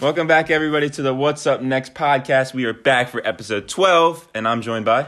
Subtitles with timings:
[0.00, 2.52] Welcome back, everybody, to the What's Up Next podcast.
[2.52, 5.06] We are back for episode 12, and I'm joined by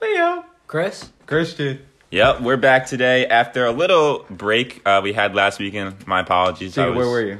[0.00, 0.44] Leo.
[0.66, 1.10] Chris?
[1.26, 1.80] Christian.
[2.10, 6.06] Yep, we're back today after a little break uh, we had last weekend.
[6.06, 6.78] My apologies.
[6.78, 7.38] I was, where were you?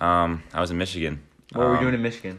[0.00, 1.22] Um, I was in Michigan.
[1.52, 2.38] What were we um, doing in Michigan?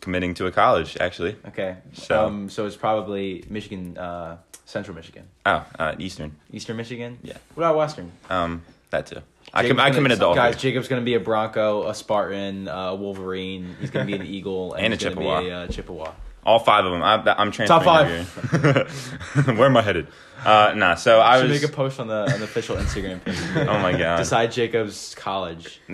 [0.00, 1.36] Committing to a college, actually.
[1.48, 1.76] Okay.
[1.92, 6.36] So- um, so it's probably Michigan, uh, Central Michigan, Oh, uh, Eastern.
[6.52, 7.18] Eastern Michigan.
[7.22, 7.36] Yeah.
[7.54, 8.12] What about Western?
[8.30, 9.20] Um, that too.
[9.52, 10.56] I, com- I committed to all guys.
[10.56, 13.76] Jacob's gonna be a Bronco, a Spartan, uh, a Wolverine.
[13.80, 15.40] He's gonna be an Eagle, and, And a Chippewa.
[15.40, 16.12] A, uh, Chippewa.
[16.44, 17.02] All five of them.
[17.02, 17.66] I, I'm transferring.
[17.68, 19.46] Top five.
[19.58, 20.06] Where am I headed?
[20.44, 20.94] Uh, nah.
[20.94, 21.60] So I Should was.
[21.60, 23.36] make a post on the on the official Instagram page.
[23.68, 24.16] oh my god.
[24.16, 25.80] Decide Jacob's college.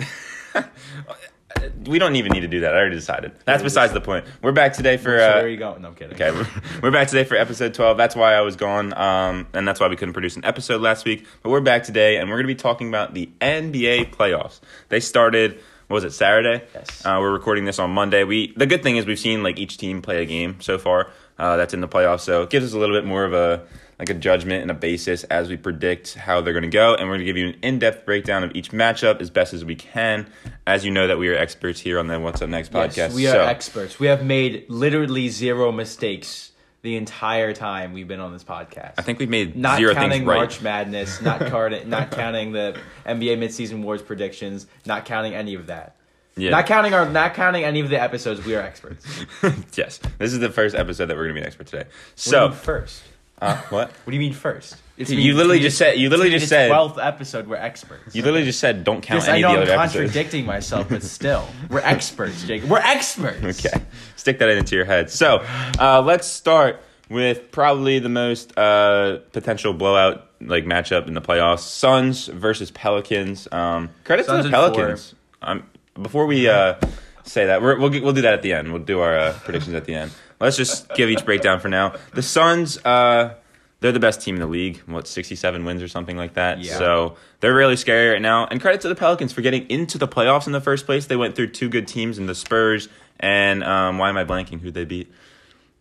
[1.86, 2.74] we don't even need to do that.
[2.74, 3.32] I already decided.
[3.44, 4.24] That's besides the point.
[4.42, 5.14] We're back today for.
[5.14, 5.82] Uh, where are you going?
[5.82, 6.14] No, I'm kidding.
[6.14, 6.46] Okay, we're,
[6.82, 7.96] we're back today for episode 12.
[7.96, 11.04] That's why I was gone, um, and that's why we couldn't produce an episode last
[11.04, 11.26] week.
[11.42, 14.60] But we're back today, and we're going to be talking about the NBA playoffs.
[14.88, 16.64] They started, what was it, Saturday?
[16.74, 17.04] Yes.
[17.04, 18.24] Uh, we're recording this on Monday.
[18.24, 21.10] We The good thing is we've seen like each team play a game so far
[21.38, 23.62] uh, that's in the playoffs, so it gives us a little bit more of a
[23.98, 27.08] like a judgment and a basis as we predict how they're going to go, and
[27.08, 29.74] we're going to give you an in-depth breakdown of each matchup as best as we
[29.74, 30.26] can.
[30.66, 32.96] As you know that we are experts here on the What's Up Next podcast.
[32.96, 33.98] Yes, we are so, experts.
[33.98, 36.52] We have made literally zero mistakes
[36.82, 38.94] the entire time we've been on this podcast.
[38.98, 40.36] I think we've made not zero counting things right.
[40.36, 45.66] March Madness, not card, not counting the NBA midseason awards predictions, not counting any of
[45.66, 45.96] that.
[46.36, 46.50] Yeah.
[46.50, 48.44] Not counting our, not counting any of the episodes.
[48.44, 49.06] We are experts.
[49.74, 51.88] Yes, this is the first episode that we're gonna be an expert today.
[52.14, 53.02] So, first?
[53.40, 53.88] Uh, what?
[53.90, 54.76] What do you mean first?
[54.96, 57.46] It's You literally just said- you literally it's just said- twelfth episode.
[57.46, 58.14] We're experts.
[58.14, 60.04] You literally just said don't count Yes, I any know of I'm the other episodes.
[60.12, 62.62] contradicting myself, but still, we're experts, Jake.
[62.64, 63.44] We're experts.
[63.66, 63.82] Okay,
[64.16, 65.10] stick that into your head.
[65.10, 65.44] So,
[65.78, 71.60] uh, let's start with probably the most uh, potential blowout like matchup in the playoffs:
[71.60, 73.46] Suns versus Pelicans.
[73.52, 75.14] Um, credit Suns to in the Pelicans.
[75.42, 75.64] Um,
[76.00, 76.76] before we uh,
[77.24, 78.72] say that, we're, we'll get- we'll do that at the end.
[78.72, 80.10] We'll do our uh, predictions at the end.
[80.40, 81.94] Let's just give each breakdown for now.
[82.14, 82.78] The Suns.
[82.84, 83.34] Uh,
[83.80, 84.78] they're the best team in the league.
[84.86, 86.60] What, 67 wins or something like that?
[86.60, 86.78] Yeah.
[86.78, 88.46] So they're really scary right now.
[88.46, 91.06] And credit to the Pelicans for getting into the playoffs in the first place.
[91.06, 92.88] They went through two good teams in the Spurs
[93.20, 94.60] and um, why am I blanking?
[94.60, 95.12] Who they beat?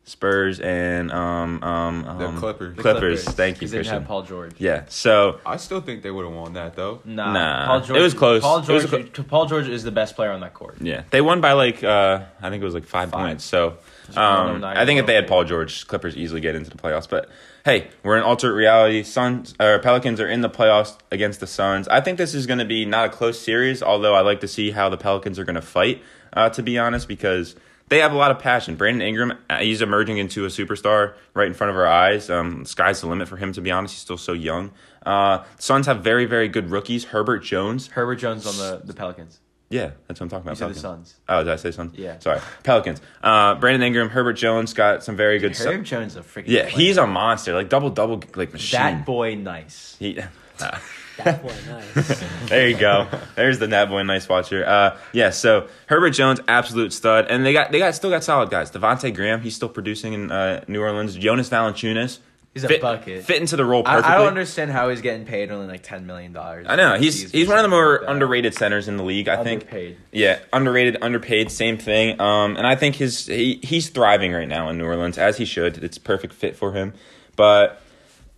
[0.07, 2.75] Spurs and um, um, um, The Clippers.
[2.75, 3.23] The Clippers.
[3.23, 3.93] Thank you, Because they didn't Christian.
[4.01, 4.51] have Paul George.
[4.59, 4.83] Yeah.
[4.87, 7.01] So I still think they would have won that though.
[7.05, 8.41] Nah, Nah, Paul George, it was close.
[8.43, 10.75] Paul It was George, a Paul George is the best player on that court.
[10.79, 13.19] yeah, they won by like uh, I think it was like five, Five.
[13.19, 13.45] points.
[13.45, 13.77] So one of
[14.15, 15.27] um, I think if they had.
[15.27, 17.09] Paul George, Clippers easily get into the playoffs.
[17.09, 17.29] But
[17.63, 19.03] hey, we're in alternate reality.
[19.03, 21.87] Suns or Pelicans are in the playoffs against the Suns.
[21.87, 23.81] I think this is going to be not a close series.
[23.81, 26.01] Although I like to see how the Pelicans are going to fight.
[26.33, 27.55] Uh, to be honest, because
[27.87, 28.75] they have a lot of passion.
[28.75, 32.29] Brandon Ingram, uh, he's emerging into a superstar right in front of our eyes.
[32.29, 33.53] Um, sky's the limit for him.
[33.53, 34.71] To be honest, he's still so young.
[35.05, 37.05] Uh, Suns have very, very good rookies.
[37.05, 37.87] Herbert Jones.
[37.87, 39.39] Herbert Jones on the, the Pelicans.
[39.69, 40.51] Yeah, that's what I'm talking about.
[40.51, 41.09] You said the Pelicans.
[41.09, 41.15] Suns.
[41.27, 41.97] Oh, did I say Suns?
[41.97, 42.19] Yeah.
[42.19, 43.01] Sorry, Pelicans.
[43.23, 45.73] Uh, Brandon Ingram, Herbert Jones got some very good stuff.
[45.73, 46.77] Herb Jones is a freaking Yeah, player.
[46.77, 47.53] he's a monster.
[47.53, 48.79] Like double double like machine.
[48.79, 49.95] that boy nice.
[49.97, 50.19] He,
[50.59, 50.77] uh,
[51.17, 52.23] That boy, nice.
[52.49, 53.07] there you go.
[53.35, 54.65] There's the Nat Boy Nice Watcher.
[54.67, 58.49] Uh, yeah, so Herbert Jones, absolute stud, and they got they got still got solid
[58.49, 58.69] guys.
[58.69, 61.15] Devonte' Graham, he's still producing in uh, New Orleans.
[61.15, 62.19] Jonas Valanciunas,
[62.55, 63.25] He's a fit, bucket.
[63.25, 64.13] fit into the role I, perfectly.
[64.13, 66.65] I don't understand how he's getting paid only like ten million dollars.
[66.69, 69.27] I know he's he's one of the more underrated centers in the league.
[69.27, 69.67] I think.
[70.13, 72.21] Yeah, underrated, underpaid, same thing.
[72.21, 75.43] Um, and I think his he, he's thriving right now in New Orleans as he
[75.43, 75.83] should.
[75.83, 76.93] It's perfect fit for him.
[77.35, 77.81] But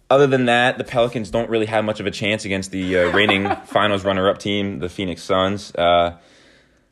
[0.09, 3.11] other than that, the Pelicans don't really have much of a chance against the uh,
[3.11, 5.75] reigning Finals runner-up team, the Phoenix Suns.
[5.75, 6.17] Uh,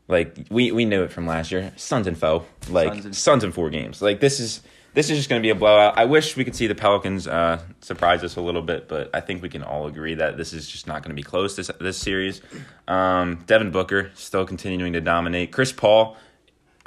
[0.08, 1.74] like we we knew it from last year.
[1.76, 2.46] Suns and foe.
[2.70, 4.00] Like Suns Suns, and- in four games.
[4.00, 4.62] Like this is
[4.96, 5.98] this is just going to be a blowout.
[5.98, 9.20] I wish we could see the Pelicans uh, surprise us a little bit, but I
[9.20, 11.70] think we can all agree that this is just not going to be close this
[11.80, 12.42] this series.
[12.88, 15.52] Um, Devin Booker still continuing to dominate.
[15.52, 16.16] Chris Paul,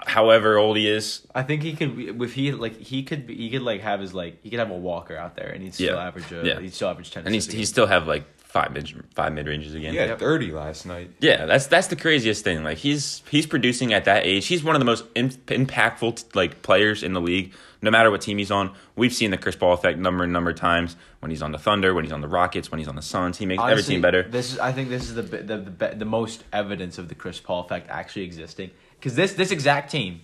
[0.07, 3.35] however old he is, I think he could be- if he like he could be,
[3.37, 5.75] he could like have his like he could have a Walker out there and he'd
[5.75, 6.07] still Yeah.
[6.07, 6.61] average a, Yeah.
[6.61, 7.25] he'd still average ten.
[7.27, 9.95] and he's he still have like five mid five mid ranges again.
[9.95, 10.19] Yeah, Yep.
[10.19, 11.11] 30 last night.
[11.21, 12.65] Yeah, that's that's the craziest thing.
[12.65, 14.47] Like he's he's producing at that age.
[14.47, 17.53] He's one of the most in, impactful like players in the league.
[17.81, 20.51] No matter what team he's on, we've seen the Chris Paul effect number and number
[20.51, 22.97] of times when he's on the Thunder, when he's on the Rockets, when he's on
[22.97, 23.39] the Suns.
[23.39, 24.25] He makes every Honestly, team better.
[24.25, 27.39] This is I think this is the the the, the most evidence of the Chris
[27.39, 30.23] Paul effect actually existing because this this exact team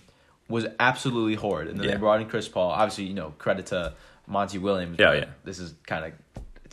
[0.49, 1.93] was absolutely horrid and then Yeah.
[1.93, 2.71] they brought in Chris Paul.
[2.71, 3.93] Obviously, you know credit to
[4.27, 4.97] Monty Williams.
[4.99, 5.25] Yeah, yeah.
[5.43, 6.11] This is kind of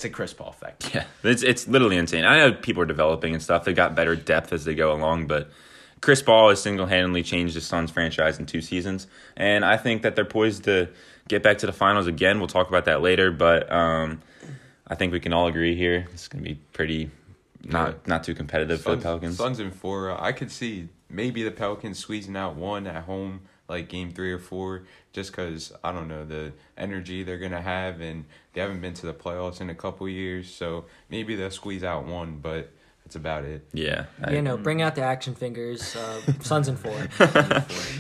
[0.05, 0.91] it's a Chris Paul effect.
[0.95, 2.25] Yeah, it's it's literally insane.
[2.25, 3.65] I know people are developing and stuff.
[3.65, 5.51] They got better depth as they go along, but
[6.01, 9.07] Chris Paul has single handedly changed the Suns franchise in two seasons,
[9.37, 10.89] and I think that they're poised to
[11.29, 12.39] get back to the finals again.
[12.41, 14.21] We'll talk about that later, but um,
[14.89, 17.11] I think we can all agree here it's going to be pretty
[17.65, 17.95] not Yeah.
[18.07, 19.37] not too competitive for the Pelicans.
[19.37, 20.11] Suns in four.
[20.11, 24.33] Uh, I could see maybe the Pelicans squeezing out one at home, like game three
[24.33, 24.83] or four,
[25.13, 29.07] just because I don't know the energy they're gonna have, and they haven't been to
[29.07, 32.71] the playoffs in a couple years, so maybe they'll squeeze out one, but
[33.05, 33.67] that's about it.
[33.73, 34.07] Yeah.
[34.23, 35.95] I- You know, bring out the action fingers.
[35.97, 37.09] Uh, Suns and four.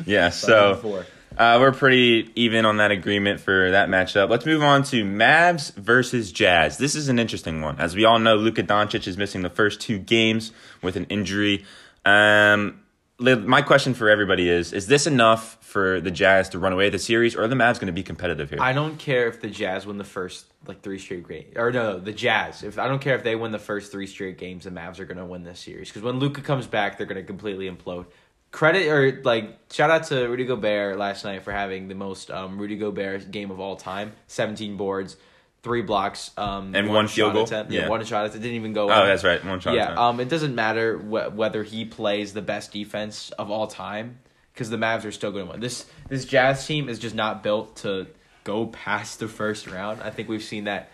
[0.07, 0.31] yeah.
[0.31, 0.77] So.
[0.77, 1.07] four.
[1.37, 4.29] Uh, we're pretty even on that agreement for that matchup.
[4.29, 6.77] Let's move on to Mavs versus Jazz.
[6.77, 7.81] This is an interesting one.
[7.81, 11.65] As we all know, Luka Doncic is missing the first two games with an injury.
[12.05, 12.81] Um,
[13.19, 16.93] my question for everybody is: Is this enough for the Jazz to run away with
[16.93, 18.59] the series, or are the Mavs going to be competitive here?
[18.61, 21.99] I don't care if the Jazz win the first like three straight games, or no,
[21.99, 22.63] the Jazz.
[22.63, 25.07] If I don't care if they win the first three straight games, the Mavs are
[25.07, 28.07] gonna win this series because when Luka comes back, they're gonna completely implode.
[28.53, 32.59] Credit or like shout out to Rudy Gobert last night for having the most um,
[32.59, 35.17] Rudy Gobert game of all time, seventeen boards,
[35.63, 37.45] three blocks, um, And one field shot goal?
[37.45, 37.73] attempt.
[37.73, 37.89] Yeah.
[37.89, 38.27] One shot.
[38.27, 38.91] It didn't even go.
[38.91, 39.09] oh, in.
[39.09, 39.43] that's right.
[39.43, 39.73] One shot.
[39.75, 39.99] Yeah, attempt.
[40.01, 44.19] um, it doesn't matter wh- whether he plays the best defense of all time
[44.53, 45.61] because the Mavs are still going to win.
[45.61, 48.07] This this Jazz team is just not built to
[48.45, 50.03] go past the first round.
[50.03, 50.91] I think we've seen that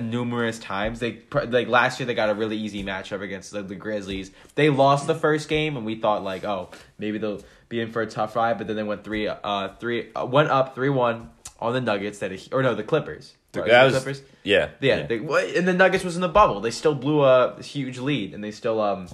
[0.00, 1.00] numerous times.
[1.00, 4.30] They like last year they got a really easy matchup against the, the Grizzlies.
[4.54, 8.02] They lost the first game and we thought like, oh, maybe they'll be in for
[8.02, 8.58] a tough ride.
[8.58, 12.18] But then they went three, uh, three, uh, went up three one on the Nuggets
[12.18, 13.34] that or no the Clippers.
[13.52, 14.22] That Was the Clippers.
[14.44, 14.68] yeah.
[14.80, 15.16] Yeah, They,
[15.56, 16.60] and the Nuggets was in the bubble.
[16.60, 19.08] They still blew a huge lead, and they still um,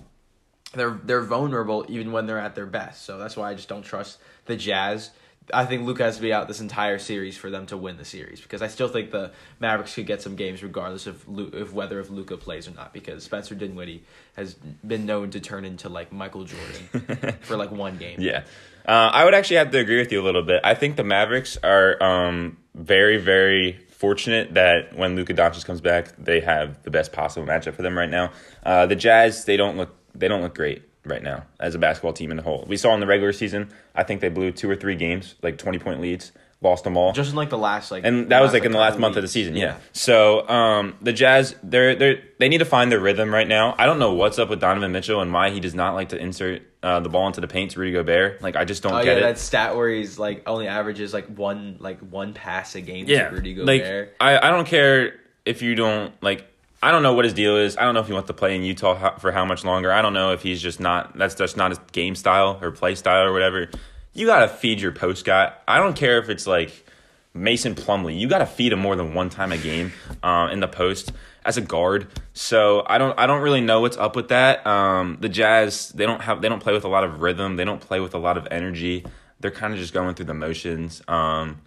[0.76, 3.04] they're they're vulnerable even when they're at their best.
[3.04, 5.10] So that's why I just don't trust the Jazz.
[5.54, 8.04] I think Luka has to be out this entire series for them to win the
[8.04, 9.30] series because I still think the
[9.60, 12.92] Mavericks could get some games regardless of Lu- of whether if Luka plays or not
[12.92, 14.02] because Spencer Dinwiddie
[14.34, 18.20] has been known to turn into like Michael Jordan for like one game.
[18.20, 18.42] Yeah.
[18.86, 20.60] Uh, I would actually have to agree with you a little bit.
[20.64, 26.14] I think the Mavericks are um, very, very fortunate that when Luka Doncic comes back,
[26.16, 28.30] they have the best possible matchup for them right now.
[28.62, 32.12] Uh, the Jazz, they don't look they don't look great right now as a basketball
[32.12, 32.64] team in the whole.
[32.68, 35.56] We saw in the regular season, I think they blew two or three games, like
[35.58, 38.52] twenty point leads, lost them all Just in like the last like and that was
[38.52, 39.54] like in the last month of the season.
[39.54, 39.76] Yeah.
[39.92, 43.74] So um, the Jazz, they're they they need to find their rhythm right now.
[43.78, 46.16] I don't know what's up with Donovan Mitchell and why he does not like to
[46.18, 48.42] insert uh, the ball into the paint to Rudy Gobert.
[48.42, 49.20] Like I just don't Oh get yeah, it.
[49.20, 53.28] that stat where he's like only averages like one like one pass a game yeah,
[53.28, 54.16] to Rudy like Gobert.
[54.20, 55.14] I I don't care
[55.44, 56.46] if you don't like.
[56.86, 57.76] I don't know what his deal is.
[57.76, 59.90] I don't know if he wants to play in Utah for how much longer.
[59.90, 61.18] I don't know if he's just not.
[61.18, 63.68] That's just not his game style or play style or whatever.
[64.12, 65.52] You gotta feed your post guy.
[65.66, 66.86] I don't care if it's like
[67.34, 68.16] Mason Plumlee.
[68.16, 71.10] You gotta feed him more than one time a game um, in the post
[71.44, 72.06] as a guard.
[72.34, 73.18] So I don't.
[73.18, 74.64] I don't really know what's up with that.
[74.64, 75.88] Um, the Jazz.
[75.88, 76.40] They don't have.
[76.40, 77.56] They don't play with a lot of rhythm.
[77.56, 79.04] They don't play with a lot of energy.
[79.40, 81.02] They're kind of just going through the motions.
[81.08, 81.62] Um,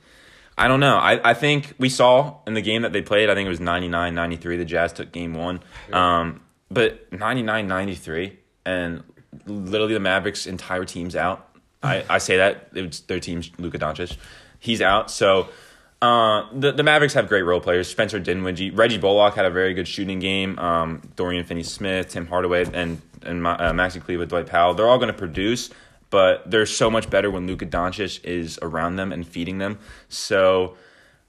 [0.60, 0.98] I don't know.
[0.98, 3.62] I, I think we saw in the game that they played, I think it was
[3.62, 4.58] 99 93.
[4.58, 5.62] The Jazz took game one.
[5.94, 9.04] Um, but 99 93, and
[9.46, 11.48] literally the Mavericks' entire team's out.
[11.82, 12.70] I, I say that.
[12.74, 14.18] It was their team's Luka Doncic.
[14.60, 15.10] He's out.
[15.10, 15.48] So
[16.02, 17.88] uh, the, the Mavericks have great role players.
[17.90, 18.72] Spencer Dinwiddie.
[18.72, 20.60] Reggie Bullock had a very good shooting game.
[20.60, 24.74] Um, Dorian Finney Smith, Tim Hardaway, and, and uh, Maxi Kleber, Dwight Powell.
[24.74, 25.70] They're all going to produce
[26.10, 29.80] but they're so much better when Luka Doncic is around them and feeding them.
[30.08, 30.76] So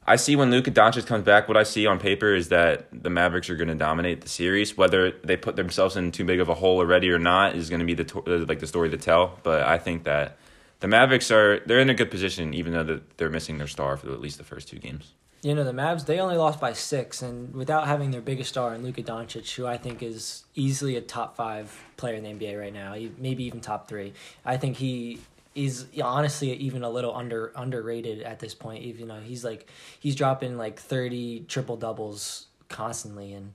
[0.06, 3.11] I see when Luka Doncic comes back, what I see on paper is that the
[3.11, 4.77] Mavericks are going to dominate the series.
[4.77, 7.81] Whether they put themselves in too big of a hole already or not is going
[7.81, 9.39] to be the to- uh, like the story to tell.
[9.43, 10.39] But I think that
[10.81, 14.10] the Mavericks are they're in a good position, even though they're missing their star for
[14.10, 15.13] at least the first two games.
[15.43, 18.75] You know, the Mavs, they only lost by six, and without having their biggest star
[18.75, 22.61] in Luka Doncic, who I think is easily a top five player in the NBA
[22.61, 24.13] right now, maybe even top three.
[24.44, 25.19] I think he
[25.55, 28.85] is honestly even a little under underrated at this point.
[28.85, 29.69] Even though he's like
[29.99, 33.53] he's dropping like thirty triple doubles constantly, and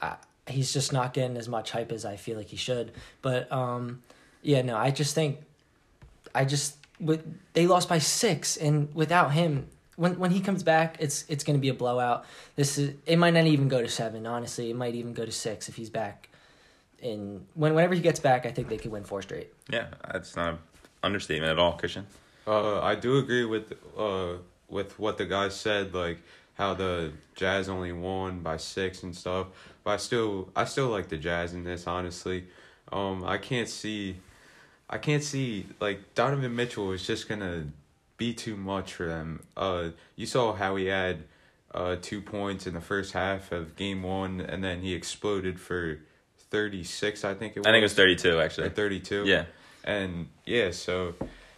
[0.00, 2.92] I, he's just not getting as much hype as I feel like he should.
[3.22, 4.02] But um,
[4.42, 5.40] yeah, no, I just think
[6.34, 7.24] I just with
[7.54, 11.56] they lost by six, and without him, when when he comes back, it's it's going
[11.56, 12.24] to be a blowout.
[12.56, 14.26] This is it might not even go to seven.
[14.26, 16.28] Honestly, it might even go to six if he's back.
[17.02, 19.52] And when whenever he gets back, I think they could win four straight.
[19.68, 20.58] Yeah, that's not an
[21.02, 22.06] understatement at all, Christian.
[22.46, 24.34] Uh, I do agree with uh
[24.68, 26.18] with what the guy said, like
[26.54, 29.48] how the Jazz only won by six and stuff.
[29.82, 32.46] But I still I still like the Jazz in this, honestly.
[32.92, 34.16] Um, I can't see,
[34.88, 37.66] I can't see like Donovan Mitchell is just gonna
[38.16, 39.42] be too much for them.
[39.56, 41.24] Uh, you saw how he had
[41.72, 45.98] uh two points in the first half of game one, and then he exploded for
[46.50, 47.24] thirty six.
[47.24, 47.66] I think it was.
[47.66, 48.70] I think it was thirty-two or actually.
[48.70, 49.24] thirty two.
[49.26, 49.44] Yeah.
[49.82, 51.14] And yeah, so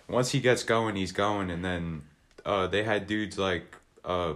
[0.09, 1.51] once he gets going, he's going.
[1.51, 2.03] And then
[2.45, 4.35] uh, they had dudes like uh,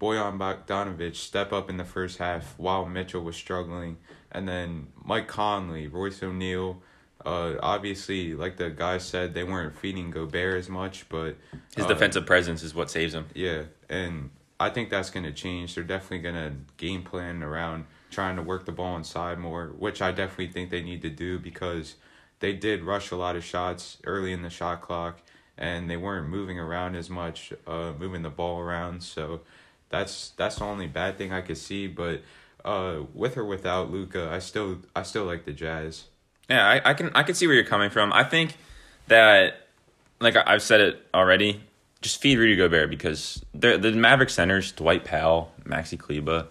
[0.00, 3.96] Bojan Bogdanovic step up in the first half while Mitchell was struggling.
[4.30, 6.82] And then Mike Conley, Royce O'Neale,
[7.24, 11.36] Uh, obviously, like the guy said, they weren't feeding Gobert as much, but
[11.76, 13.26] His uh, defensive presence is what saves him.
[13.34, 15.74] Yeah, and I think that's going to change.
[15.74, 20.02] They're definitely going to game plan around trying to work the ball inside more, which
[20.02, 21.96] I definitely think they need to do because
[22.40, 25.20] they did rush a lot of shots early in the shot clock
[25.56, 29.02] and they weren't moving around as much, uh, moving the ball around.
[29.02, 29.40] So
[29.88, 31.86] that's that's the only bad thing I could see.
[31.86, 32.22] But
[32.64, 36.04] uh, with or without Luka, I still I still like the Jazz.
[36.52, 38.12] Yeah, I, I can I can see where you're coming from.
[38.12, 38.56] I think
[39.08, 39.66] that
[40.20, 41.60] like I- I've said it already,
[42.02, 46.46] just feed Rudy Gobert because the the Maverick centers, Dwight Powell, Maxi Kleber,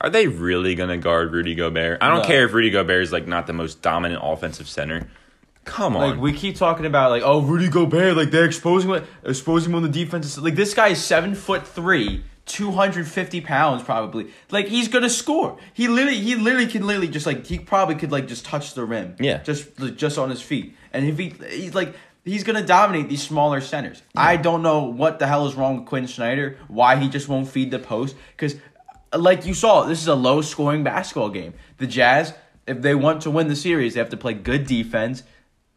[0.00, 1.98] are they really gonna guard Rudy Gobert?
[2.02, 2.24] I don't No.
[2.24, 5.08] care if Rudy Gobert is like not the most dominant offensive center.
[5.64, 6.10] Come on.
[6.12, 9.76] Like we keep talking about like oh Rudy Gobert like they're exposing him exposing him
[9.76, 12.24] on the defense like this guy is seven foot three.
[12.48, 14.28] 250 pounds probably.
[14.50, 15.58] Like he's gonna score.
[15.72, 18.84] He literally he literally can literally just like he probably could like just touch the
[18.84, 19.16] rim.
[19.20, 19.42] Yeah.
[19.42, 20.74] just just on his feet.
[20.92, 24.02] And if he he's like he's gonna dominate these smaller centers.
[24.16, 27.48] I don't know what the hell is wrong with quinn snyder why he just won't
[27.48, 28.16] feed the post.
[28.36, 28.56] Because
[29.14, 31.54] like you saw this is a low scoring basketball game.
[31.78, 32.34] The jazz
[32.66, 35.22] if they want to win the series they have to play good defense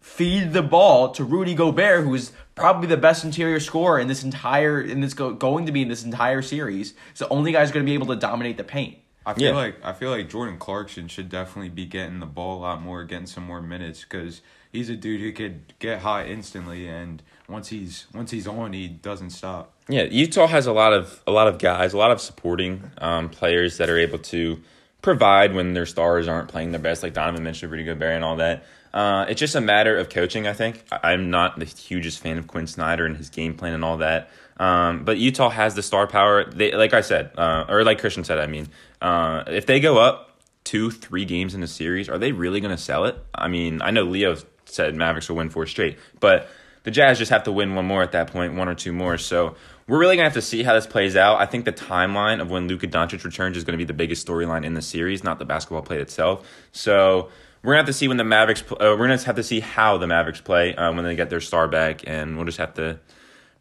[0.01, 4.23] feed the ball to Rudy Gobert, who is probably the best interior scorer in this
[4.23, 6.93] entire in this go, going to be in this entire series.
[7.11, 8.97] It's the only guy's going to be able to dominate the paint.
[9.25, 9.55] I feel Yeah.
[9.55, 13.03] like I feel like Jordan Clarkson should definitely be getting the ball a lot more,
[13.03, 14.41] getting some more minutes because
[14.71, 18.87] he's a dude who could get hot instantly, and once he's once he's on, he
[18.87, 19.73] doesn't stop.
[19.87, 23.29] Yeah, Utah has a lot of a lot of guys, a lot of supporting um,
[23.29, 24.59] players that are able to
[25.01, 28.37] provide when their stars aren't playing their best, like Donovan mentioned, Rudy Gobert and all
[28.37, 28.63] that.
[28.93, 30.83] Uh, it's just a matter of coaching, I think.
[30.91, 33.97] I- I'm not the hugest fan of Quinn Snyder and his game plan and all
[33.97, 34.29] that.
[34.57, 36.43] Um, but Utah has the star power.
[36.43, 38.67] They, like I said, uh, or like Christian said, I mean,
[39.01, 42.75] uh, if they go up two, three games in a series, are they really going
[42.75, 43.17] to sell it?
[43.33, 46.47] I mean, I know Leo said Mavericks will win four straight, but
[46.83, 49.17] the Jazz just have to win one more at that point, one or two more.
[49.17, 49.55] So
[49.87, 51.39] we're really gonna have to see how this plays out.
[51.39, 54.25] I think the timeline of when Luka Doncic returns is going to be the biggest
[54.25, 56.47] storyline in the series, not the basketball play itself.
[56.71, 57.29] So
[57.63, 58.63] we're gonna have to see when the Mavericks.
[58.71, 61.41] Uh, we're gonna have to see how the Mavericks play uh, when they get their
[61.41, 62.99] star back, and we'll just have to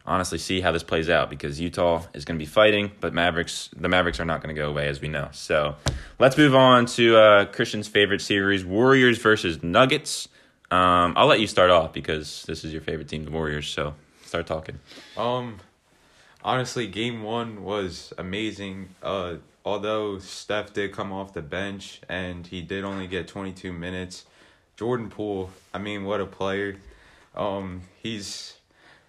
[0.07, 3.71] honestly see how this plays out because Utah is going to be fighting, but Mavericks,
[3.77, 5.29] the Mavericks are not going to go away as we know.
[5.33, 5.77] So
[6.19, 10.29] let's move on to uh, Christian's favorite series: Warriors versus Nuggets.
[10.71, 13.69] Um, I'll let you start off because this is your favorite team, the Warriors.
[13.69, 14.79] So start talking.
[15.17, 15.59] Um,
[16.45, 18.91] honestly, game one was amazing.
[19.03, 24.25] Uh, although Steph did come off the bench and he did only get 22 minutes,
[24.77, 26.77] Jordan Poole, I mean, what a player.
[27.35, 28.55] Um, he's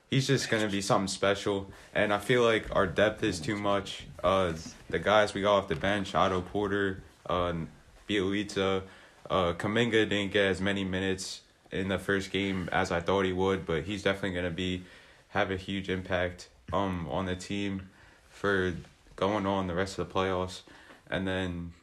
[0.09, 4.05] he's just gonna be something special, and I feel like our depth is too much.
[4.23, 4.53] Uh,
[4.89, 7.53] the guys we got off the bench, Otto Porter, uh,
[8.07, 8.83] Bjelica,
[9.29, 13.31] uh, Kuminga didn't get as many minutes in the first game as I thought he
[13.31, 14.83] would, but he's definitely gonna be
[15.29, 17.89] have a huge impact um on the team
[18.29, 18.73] for
[19.15, 20.61] going on the rest of the playoffs,
[21.09, 21.73] and then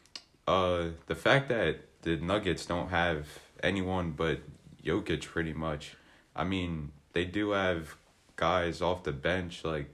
[0.46, 3.26] uh the fact that the Nuggets don't have
[3.62, 4.40] anyone but
[4.84, 5.94] Jokic pretty much.
[6.34, 7.96] I mean, they do have
[8.36, 9.92] guys off the bench like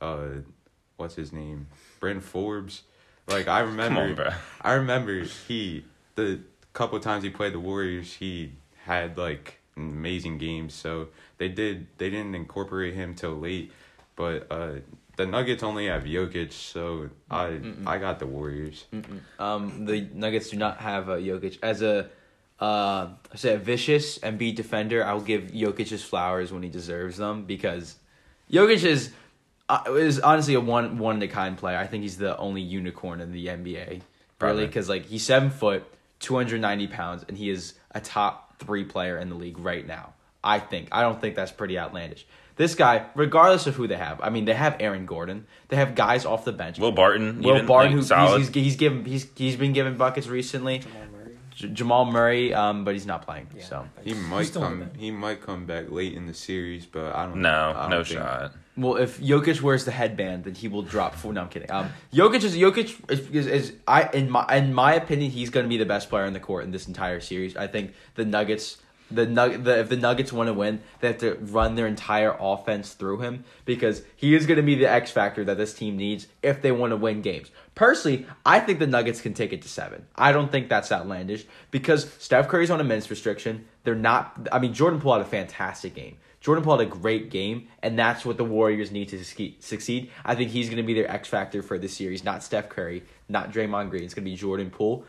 [0.00, 0.28] uh
[0.96, 1.66] what's his name?
[2.00, 2.82] Bryn Forbes.
[3.28, 4.34] Like I remember on.
[4.60, 5.84] I remember he
[6.14, 6.40] the
[6.72, 8.52] couple times he played the Warriors, he
[8.84, 10.74] had like amazing games.
[10.74, 11.08] So
[11.38, 13.72] they did they didn't incorporate him till late,
[14.16, 14.72] but uh
[15.16, 18.86] the Nuggets only have Jokic, so I I got the Warriors.
[19.38, 22.08] Um, the Nuggets do not have uh, Jokic as a
[22.60, 25.04] uh, I say a vicious and beat defender.
[25.04, 27.96] I will give Jokic his flowers when he deserves them because
[28.50, 29.10] Jokic is
[29.68, 31.76] uh, is honestly a one one in a kind player.
[31.76, 34.02] I think he's the only unicorn in the NBA.
[34.40, 35.84] Really, because like he's seven foot,
[36.20, 39.86] two hundred ninety pounds, and he is a top three player in the league right
[39.86, 40.14] now.
[40.42, 40.88] I think.
[40.90, 42.26] I don't think that's pretty outlandish.
[42.56, 45.46] This guy, regardless of who they have, I mean, they have Aaron Gordon.
[45.68, 46.78] They have guys off the bench.
[46.78, 48.38] Will Barton, Will even, Barton, like, who solid.
[48.38, 50.78] he's, he's he's given he's he's been given buckets recently.
[50.80, 51.36] Jamal Murray.
[51.54, 53.48] J- Jamal Murray, um, but he's not playing.
[53.56, 53.64] Yeah.
[53.64, 54.90] So He might come.
[54.96, 57.40] He might come back late in the series, but I don't.
[57.40, 58.52] no, I don't no think- shot.
[58.76, 61.14] well, if Jokic wears the headband, then he will drop.
[61.14, 61.70] For, no, I'm kidding.
[61.70, 65.64] Um, Jokic is Jokic is, is, is I in my in my opinion, he's going
[65.64, 67.56] to be the best player in the court in this entire series.
[67.56, 68.78] I think the Nuggets.
[69.14, 72.36] The, Nug- the if the Nuggets want to win, they have to run their entire
[72.38, 75.96] offense through him because he is going to be the X factor that this team
[75.96, 77.50] needs if they want to win games.
[77.74, 80.06] Personally, I think the Nuggets can take it to seven.
[80.16, 83.66] I don't think that's outlandish because Steph Curry's on a minutes restriction.
[83.84, 84.48] They're not.
[84.52, 86.18] I mean, Jordan Poole had a fantastic game.
[86.40, 90.10] Jordan Poole had a great game, and that's what the Warriors need to succeed.
[90.24, 93.04] I think he's going to be their X factor for this series, not Steph Curry,
[93.28, 94.02] not Draymond Green.
[94.02, 95.04] It's going to be Jordan Poole.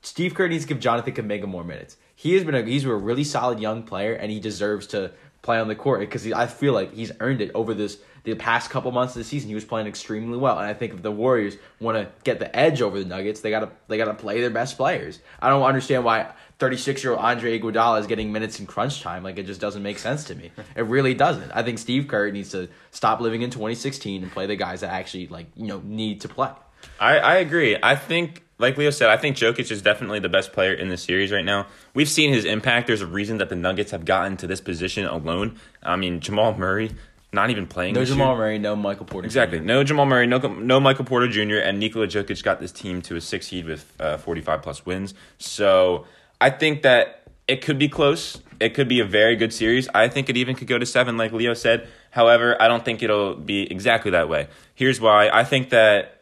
[0.00, 1.96] Steve Kerr needs to give Jonathan Kuminga more minutes.
[2.18, 5.60] He has been a he's a really solid young player, and he deserves to play
[5.60, 8.90] on the court because I feel like he's earned it over this the past couple
[8.90, 9.48] months of the season.
[9.48, 12.54] He was playing extremely well, and I think if the Warriors want to get the
[12.58, 15.20] edge over the Nuggets, they gotta they gotta play their best players.
[15.40, 19.22] I don't understand why 36 year old Andre Iguodala is getting minutes in crunch time.
[19.22, 20.50] Like it just doesn't make sense to me.
[20.74, 21.52] It really doesn't.
[21.52, 24.90] I think Steve Kerr needs to stop living in 2016 and play the guys that
[24.92, 26.50] actually like you know need to play.
[26.98, 27.78] I, I agree.
[27.80, 30.96] I think, like Leo said, I think Jokic is definitely the best player in the
[30.96, 31.66] series right now.
[31.94, 32.86] We've seen his impact.
[32.86, 35.58] There's a reason that the Nuggets have gotten to this position alone.
[35.82, 36.90] I mean, Jamal Murray
[37.32, 37.94] not even playing.
[37.94, 38.38] No this Jamal year.
[38.38, 39.26] Murray, no Michael Porter.
[39.26, 39.60] Exactly.
[39.60, 41.56] No Jamal Murray, no no Michael Porter Jr.
[41.56, 45.14] and Nikola Jokic got this team to a six seed with uh, 45 plus wins.
[45.36, 46.06] So
[46.40, 48.40] I think that it could be close.
[48.60, 49.88] It could be a very good series.
[49.94, 51.86] I think it even could go to seven, like Leo said.
[52.10, 54.48] However, I don't think it'll be exactly that way.
[54.74, 55.28] Here's why.
[55.28, 56.17] I think that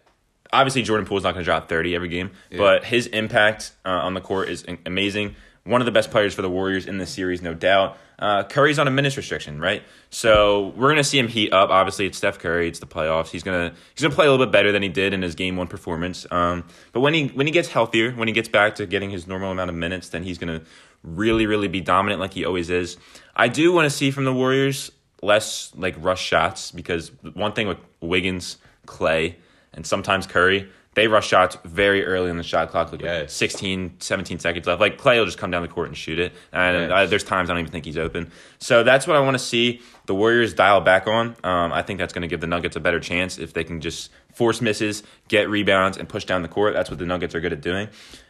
[0.56, 4.14] obviously Jordan Poole's not going to drop 30 every game, but his impact uh, on
[4.14, 5.36] the court is amazing.
[5.64, 7.98] One of the best players for the Warriors in this series, no doubt.
[8.18, 9.82] Uh, Curry's on a minutes restriction, right?
[10.10, 11.70] So we're gonna see him heat up.
[11.70, 12.68] Obviously, it's Steph Curry.
[12.68, 13.28] It's the playoffs.
[13.28, 15.56] He's gonna he's gonna play a little bit better than he did in his game
[15.56, 16.25] one performance.
[16.30, 19.26] Um, but when he when he gets healthier, when he gets back to getting his
[19.26, 20.62] normal amount of minutes, then he's gonna
[21.02, 22.96] really really be dominant like he always is.
[23.34, 27.68] I do want to see from the Warriors less like rush shots because one thing
[27.68, 29.36] with Wiggins, Clay,
[29.76, 33.33] and sometimes Curry, they rush shots very early in the shot clock, like Yes.
[33.35, 34.80] 16, 17 seconds left.
[34.80, 36.33] Like Clay will just come down the court and shoot it.
[36.52, 36.90] And Yes.
[36.90, 38.30] I, there's times I don't even think he's open.
[38.59, 41.37] So that's what I want to see the Warriors dial back on.
[41.45, 43.83] Um, I think that's going to give the Nuggets a better chance if they can
[43.83, 46.73] just force misses, get rebounds, and push down the court.
[46.73, 47.88] That's what the Nuggets are good at doing.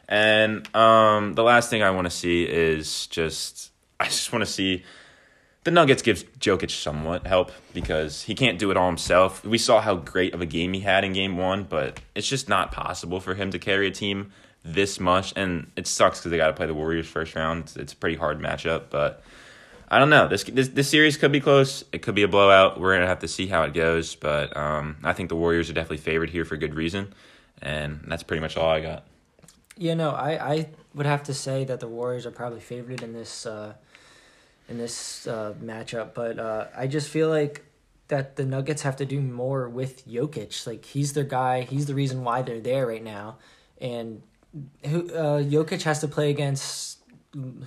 [0.09, 4.51] And um, the last thing I want to see is just I just want to
[4.51, 4.85] see
[5.67, 9.45] the Nuggets give Jokic somewhat help because he can't do it all himself.
[9.45, 12.49] We saw how great of a game he had in game one, but it's just
[12.49, 14.31] not possible for him to carry a team
[14.63, 15.33] this much.
[15.35, 17.65] And it sucks because they got to play the Warriors first round.
[17.65, 19.25] It's, it's a pretty hard matchup, but
[19.89, 20.29] I don't know.
[20.29, 21.83] This, this this series could be close.
[21.91, 22.79] It could be a blowout.
[22.79, 25.73] We're gonna have to see how it goes, but um, I think the Warriors are
[25.73, 27.13] definitely favored here for good reason.
[27.61, 29.05] And that's pretty much all I got.
[29.77, 33.13] Yeah, no, I, I would have to say that the Warriors are probably favored in
[33.13, 33.75] this uh,
[34.69, 37.65] in this uh, matchup, but uh, I just feel like
[38.09, 40.67] that the Nuggets have to do more with Jokic.
[40.67, 41.63] Like he's their guy.
[41.63, 43.37] He's the reason why they're there right now,
[43.81, 44.23] and
[44.85, 46.96] who uh, Jokic has to play against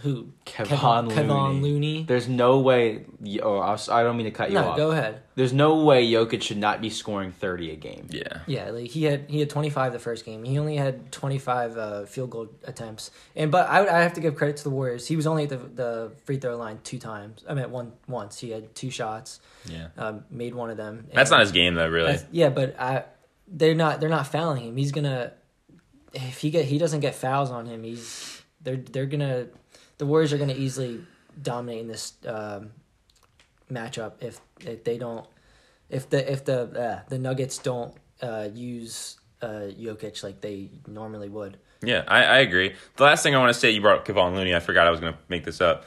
[0.02, 1.62] who Kevon Kevon Looney.
[1.62, 2.04] Looney.
[2.08, 3.06] There's no way.
[3.44, 4.78] Or I was- I don't mean to cut you No, off.
[4.78, 5.22] go ahead.
[5.36, 8.08] There's no way Jokic should not be scoring 30 a game.
[8.10, 8.40] Yeah.
[8.48, 10.44] Yeah, like he had he had twenty five the first game.
[10.44, 13.12] He only had twenty five uh, field goal attempts.
[13.36, 15.08] And but I would I have to give credit to the Warriors.
[15.08, 17.44] He was only at the the free throw line two times.
[17.48, 18.40] I mean one once.
[18.40, 19.40] He had two shots.
[19.66, 19.88] Yeah.
[19.98, 21.08] Um, made one of them.
[21.14, 22.18] That's not his game though, really.
[22.32, 23.04] yeah, but I
[23.48, 24.78] they're not they're not fouling him.
[24.78, 25.34] He's gonna
[26.14, 27.84] if he get he doesn't get fouls on him.
[27.84, 29.48] He's they're they're gonna
[29.98, 31.02] the Warriors are gonna easily
[31.42, 32.72] dominate in this um,
[33.72, 35.26] matchup if if they don't
[35.90, 41.30] if the if the uh, the Nuggets don't uh, use uh, Jokic like they normally
[41.30, 41.58] would.
[41.82, 42.74] Yeah, I, I agree.
[42.98, 44.54] The last thing I want to say, you brought up Kevon Looney.
[44.54, 45.86] I forgot I was going to make this up.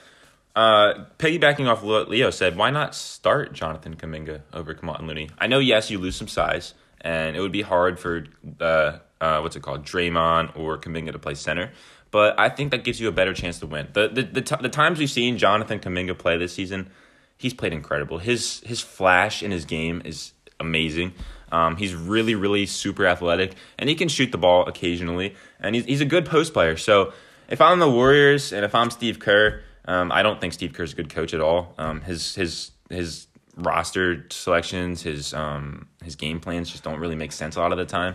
[0.56, 5.30] Uh, piggybacking off what Leo said, why not start Jonathan Kuminga over Kevon Looney?
[5.38, 8.24] I know, yes, you lose some size, and it would be hard for
[8.60, 11.72] uh, uh, what's it called, Draymond or Kuminga to play center.
[12.12, 13.88] But I think that gives you a better chance to win.
[13.92, 16.90] The the the, the times we've seen Jonathan Kuminga play this season,
[17.36, 18.18] he's played incredible.
[18.18, 21.14] His his flash in his game is amazing.
[21.50, 25.34] Um, he's really, really super athletic, and he can shoot the ball occasionally.
[25.58, 26.76] And he's he's a good post player.
[26.76, 27.12] So
[27.48, 30.92] if I'm the Warriors and if I'm Steve Kerr, um, I don't think Steve Kerr's
[30.92, 31.74] a good coach at all.
[31.78, 37.32] Um, his his his roster selections, his um his game plans just don't really make
[37.32, 38.14] sense a lot of the time.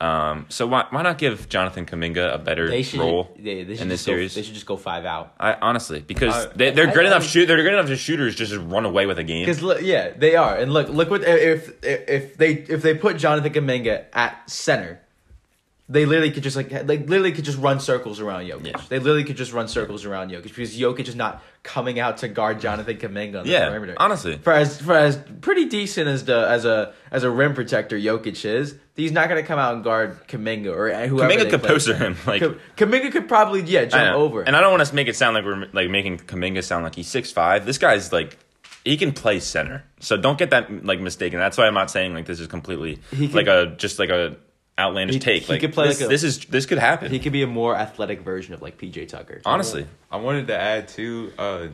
[0.00, 3.74] Um, so why why not give Jonathan Kuminga a better They should, role they, they
[3.74, 4.34] should in this just go, series?
[4.36, 5.34] They should just go five out.
[5.40, 7.46] I honestly because I- they, they're I- good I- enough shoot.
[7.46, 9.44] They're good enough to shooters just run away with a game.
[9.44, 10.56] Because yeah, they are.
[10.56, 15.00] And look, look what if if they if they put Jonathan Kuminga at center,
[15.90, 18.66] they literally could just like they literally could just run circles around Jokic.
[18.66, 18.80] Yeah.
[18.88, 22.28] They literally could just run circles around Jokic because Jokic is not coming out to
[22.28, 23.94] guard Jonathan Kuminga on the Yeah, perimeter.
[23.96, 24.36] honestly.
[24.38, 28.44] for as for as pretty decent as the as a as a rim protector Jokic
[28.44, 31.32] is, he's not going to come out and guard Kuminga or whoever.
[31.32, 32.42] Kuminga could poster him like.
[32.76, 34.42] Kuminga could probably yeah jump over.
[34.42, 36.94] And I don't want to make it sound like we're like making Kuminga sound like
[36.96, 37.64] he's six five.
[37.64, 38.36] This guy's like
[38.84, 39.84] he can play center.
[40.00, 41.38] So don't get that like mistaken.
[41.38, 44.36] That's why I'm not saying like this is completely can- like a just like a
[44.78, 45.42] outlandish He- take.
[45.44, 47.10] he like could play this, like a- this is this could happen.
[47.10, 49.40] he could be a more athletic version of like PJ Tucker.
[49.44, 49.86] honestly.
[50.10, 51.32] I wanted to add too.
[51.38, 51.68] Uh,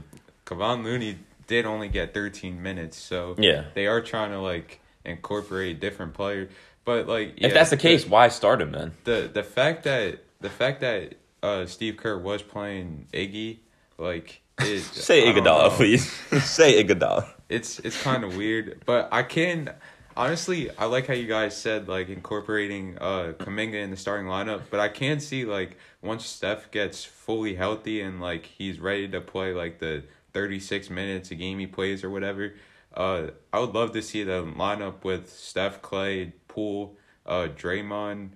[0.47, 3.65] Kevon Looney did only get 13 minutes, so Yeah.
[3.75, 6.51] they are trying to like incorporate different players.
[6.85, 8.93] But like, if that's the case, why start him then?
[9.05, 13.59] the the fact that the fact that uh, Steve Kerr was playing Iggy,
[13.99, 16.11] like it, Say I don't Iguodala, please.
[16.45, 17.27] Say Iguodala.
[17.49, 19.71] It's it's kind of weird, but I can
[20.17, 24.63] honestly I like how you guys said like incorporating uh Kuminga in the starting lineup,
[24.71, 29.21] but I can see like once Steph gets fully healthy and like he's ready to
[29.21, 32.55] play like the 36 minutes a game he plays or whatever,
[32.95, 36.97] uh I would love to see the lineup with Steph, Clay, Poole,
[37.27, 38.31] uh Draymond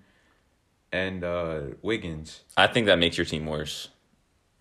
[0.92, 2.42] and uh Wiggins.
[2.56, 3.88] I think that makes your team worse.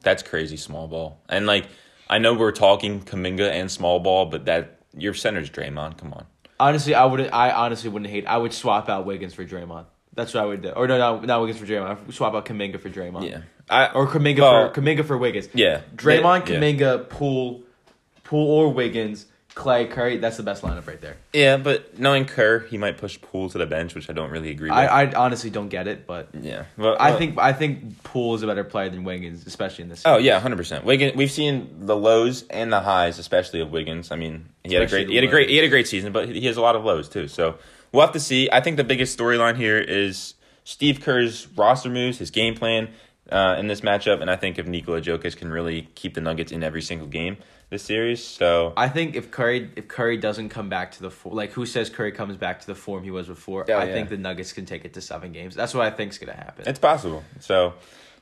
[0.02, 1.22] That's crazy small ball.
[1.30, 1.68] And like
[2.10, 5.98] I know we're talking Kuminga and small ball, but that your center's Draymond.
[5.98, 6.26] Come on.
[6.60, 7.34] Honestly, I wouldn't.
[7.34, 8.26] I honestly wouldn't hate.
[8.26, 9.86] I would swap out Wiggins for Draymond.
[10.14, 10.70] That's what I would do.
[10.70, 11.88] Or no, no, not Wiggins for Draymond.
[11.90, 13.30] I would swap out Kuminga for Draymond.
[13.30, 13.42] Yeah.
[13.70, 15.50] I Or Kuminga Well, for Kuminga for Wiggins.
[15.54, 15.82] Yeah.
[15.96, 16.56] Draymond, Yeah.
[16.56, 17.62] Kuminga, Poole,
[18.24, 19.26] Poole or Wiggins,
[19.58, 20.18] Clay, Curry.
[20.18, 21.18] That's the best lineup right there.
[21.34, 24.52] Yeah, but knowing Kerr, he might push Poole to the bench, which I don't really
[24.52, 24.78] agree with.
[24.78, 26.66] I, I honestly don't get it, but yeah.
[26.78, 30.04] But, I think I think Poole is a better player than Wiggins, especially in this.
[30.06, 30.86] Oh yeah, hundred percent.
[30.86, 31.16] Wiggins.
[31.16, 34.12] We've seen the lows and the highs, especially of Wiggins.
[34.12, 36.14] I mean, he had a great, he had a great, he had a great season,
[36.14, 37.28] but he has a lot of lows too.
[37.28, 37.58] So
[37.92, 38.48] we'll have to see.
[38.52, 42.90] I think the biggest storyline here is Steve Kerr's roster moves, his game plan
[43.32, 46.52] uh, in this matchup, and I think if Nikola Jokic can really keep the Nuggets
[46.52, 47.38] in every single game
[47.70, 48.24] this series.
[48.24, 51.66] So I think if Curry if Curry doesn't come back to the form, like who
[51.66, 53.66] says Curry comes back to the form he was before?
[53.70, 53.94] Oh, I yeah.
[53.94, 55.56] think the Nuggets can take it to seven games.
[55.56, 56.66] That's what I think is gonna happen.
[56.68, 57.24] It's possible.
[57.40, 57.74] So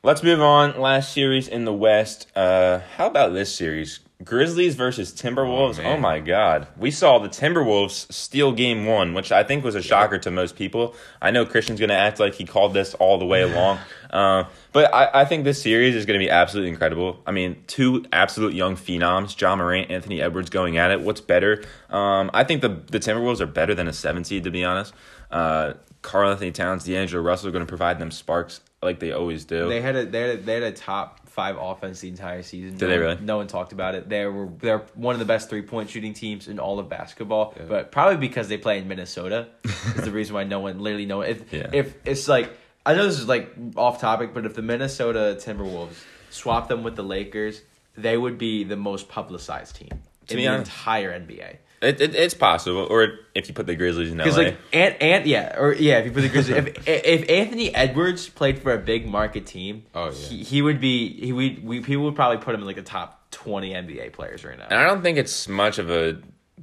[0.03, 0.79] let's move on.
[0.79, 2.27] Last series in the West.
[2.35, 3.99] Uh, how about this series?
[4.23, 5.79] Grizzlies versus Timberwolves.
[5.83, 6.67] Oh, Oh, my God.
[6.77, 10.55] We saw the Timberwolves steal game one, which I think was a shocker to most
[10.55, 10.95] people.
[11.21, 13.79] I know Christian's going to act like he called this all the way along.
[14.09, 17.21] Uh, but I, I think this series is going to be absolutely incredible.
[17.27, 21.01] I mean, two absolute young phenoms, Ja Morant, Anthony Edwards going at it.
[21.01, 21.63] What's better?
[21.89, 24.93] Um, I think the, the Timberwolves are better than a seven seed, to be honest.
[25.29, 29.43] Uh, Karl Anthony Towns, D'Angelo Russell are going to provide them sparks like they always
[29.43, 29.67] do.
[29.67, 32.77] They had a they had a, they had a top five offense the entire season.
[32.77, 33.21] Did no they one- really?
[33.25, 34.07] No one talked about it.
[34.09, 37.53] They were they're one of the best three point shooting teams in all of basketball.
[37.57, 37.63] Yeah.
[37.67, 41.21] But probably because they play in Minnesota is the reason why no one literally know
[41.21, 41.29] it.
[41.41, 41.69] If, Yeah.
[41.73, 42.49] if it's like
[42.85, 45.95] I know this is like off topic, but if the Minnesota Timberwolves
[46.29, 47.61] swap them with the Lakers,
[47.97, 49.89] they would be the most publicized team
[50.27, 50.71] To in the honest.
[50.71, 51.57] entire NBA.
[51.85, 54.23] It, it, it's possible, or if you put the Grizzlies in LA.
[54.25, 57.73] Because like Ant Ant yeah or yeah if you put the Grizzlies if if Anthony
[57.73, 60.11] Edwards played for a big market team Oh, yeah.
[60.11, 62.81] he, he would be he would we people would probably put him in like the
[62.81, 64.65] top twenty NBA players right now.
[64.69, 66.17] and I don't think it's much of a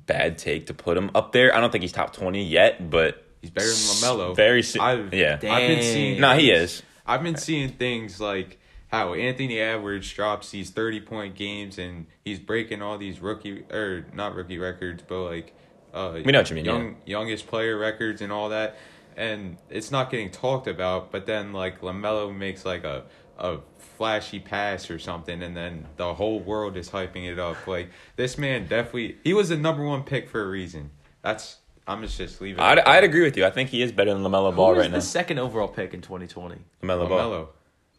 [0.07, 1.55] bad take to put him up there.
[1.55, 4.37] I don't think he's top twenty yet, but He's better than LaMelo.
[4.37, 4.83] Very soon.
[4.83, 5.33] I've- Yeah.
[5.35, 6.21] I've been seeing.
[6.21, 6.83] No, he is.
[7.05, 8.59] I've been seeing things like
[8.93, 14.07] how Anthony Edwards drops these thirty point games and he's breaking all these rookie or
[14.13, 15.55] not rookie records, but like
[15.95, 18.77] uh, We know what you mean, Young youngest player records and all that,
[19.17, 21.11] and it's not getting talked about.
[21.11, 23.05] But then like Lamelo makes like a
[23.39, 23.59] a
[23.97, 27.67] flashy pass or something, and then the whole world is hyping it up.
[27.67, 30.91] Like this man definitely he was the number one pick for a reason.
[31.23, 32.61] That's I'm just just leaving.
[32.61, 33.45] I'd, I'd agree with you.
[33.47, 35.01] I think he is better than Lamelo Ball was right the now.
[35.01, 36.59] second overall pick in twenty twenty?
[36.83, 37.49] Lamelo Ball.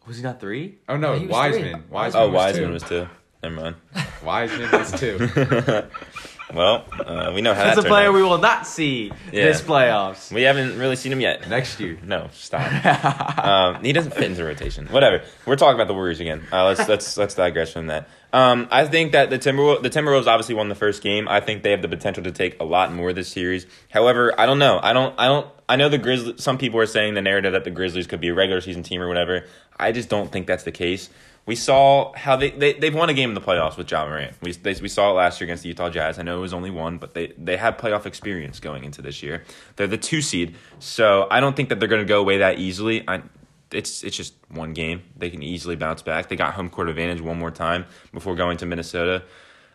[0.06, 0.78] Was he not three?
[0.88, 1.84] Oh no, was Wiseman.
[1.90, 2.22] Wiseman.
[2.22, 2.72] Oh, was Wiseman two.
[2.72, 3.08] was two.
[3.42, 3.76] Never mind.
[4.24, 5.18] Wiseman was two.
[6.54, 9.46] Well, uh, we know how That's a player turned we will not see Yeah.
[9.46, 10.32] this playoffs.
[10.32, 11.48] We haven't really seen him yet.
[11.48, 11.98] Next year.
[12.04, 13.38] No, stop.
[13.44, 14.86] um, he doesn't fit into rotation.
[14.86, 15.22] Whatever.
[15.46, 16.42] We're talking about the Warriors again.
[16.52, 18.08] Uh, let's let's let's digress from that.
[18.32, 21.28] Um, I think that the Timberwolves the Timberwolves obviously won the first game.
[21.28, 23.66] I think they have the potential to take a lot more this series.
[23.90, 24.78] However, I don't know.
[24.82, 25.14] I don't.
[25.18, 25.46] I don't.
[25.68, 26.42] I know the Grizzlies.
[26.42, 29.00] Some people are saying the narrative that the Grizzlies could be a regular season team
[29.00, 29.46] or whatever.
[29.78, 31.10] I just don't think that's the case.
[31.46, 34.34] We saw how they, they they've won a game in the playoffs with Ja Morant.
[34.40, 36.18] We they, we saw it last year against the Utah Jazz.
[36.18, 39.22] I know it was only one, but they they had playoff experience going into this
[39.22, 39.44] year.
[39.76, 42.58] They're the two seed, so I don't think that they're going to go away that
[42.58, 43.04] easily.
[43.06, 43.22] I,
[43.70, 45.02] it's it's just one game.
[45.16, 46.28] They can easily bounce back.
[46.28, 49.24] They got home court advantage one more time before going to Minnesota.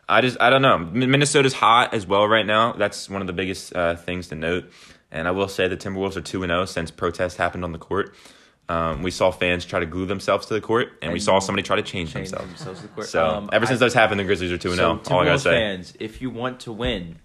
[0.08, 0.78] I just I don't know.
[0.78, 2.72] Min- Minnesota's hot as well right now.
[2.72, 4.70] That's one of the biggest uh, things to note.
[5.12, 7.78] And I will say the Timberwolves are two and zero since protests happened on the
[7.78, 8.14] court.
[8.70, 11.64] Um, we saw fans try to glue themselves to the court, and we saw somebody
[11.66, 12.48] try to change, Change themselves.
[12.54, 13.08] themselves to the court.
[13.08, 15.16] So Um, ever since I- those happened, the Grizzlies are two and So, zero.
[15.16, 15.50] All I gotta say.
[15.50, 17.16] fans, if you want to win,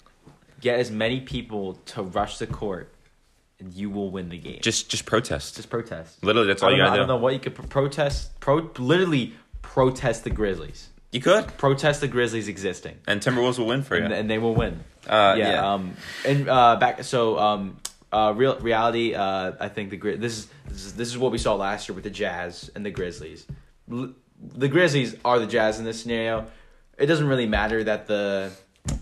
[0.62, 2.92] get as many people to rush the court,
[3.60, 4.60] and you will win the game.
[4.62, 5.56] Just just protest.
[5.58, 6.24] just protest.
[6.24, 7.14] Literally, that's all you know, I gotta don't do.
[7.14, 8.40] know what you could pro- protest.
[8.40, 10.90] Pro, literally protest the Grizzlies.
[11.12, 14.04] You could, Protest the Grizzlies existing, and Timberwolves will win for you.
[14.04, 14.84] and, and they will win.
[15.08, 15.74] Uh, yeah, yeah.
[15.74, 17.78] Um, and uh, back so um,
[18.15, 19.13] uh, real reality.
[19.13, 21.88] Uh, I think the Gri- this is this is this is what we saw last
[21.89, 23.45] year with the Jazz and the Grizzlies.
[23.91, 26.45] L- the Grizzlies are the Jazz in this scenario.
[26.97, 28.51] It doesn't really matter that the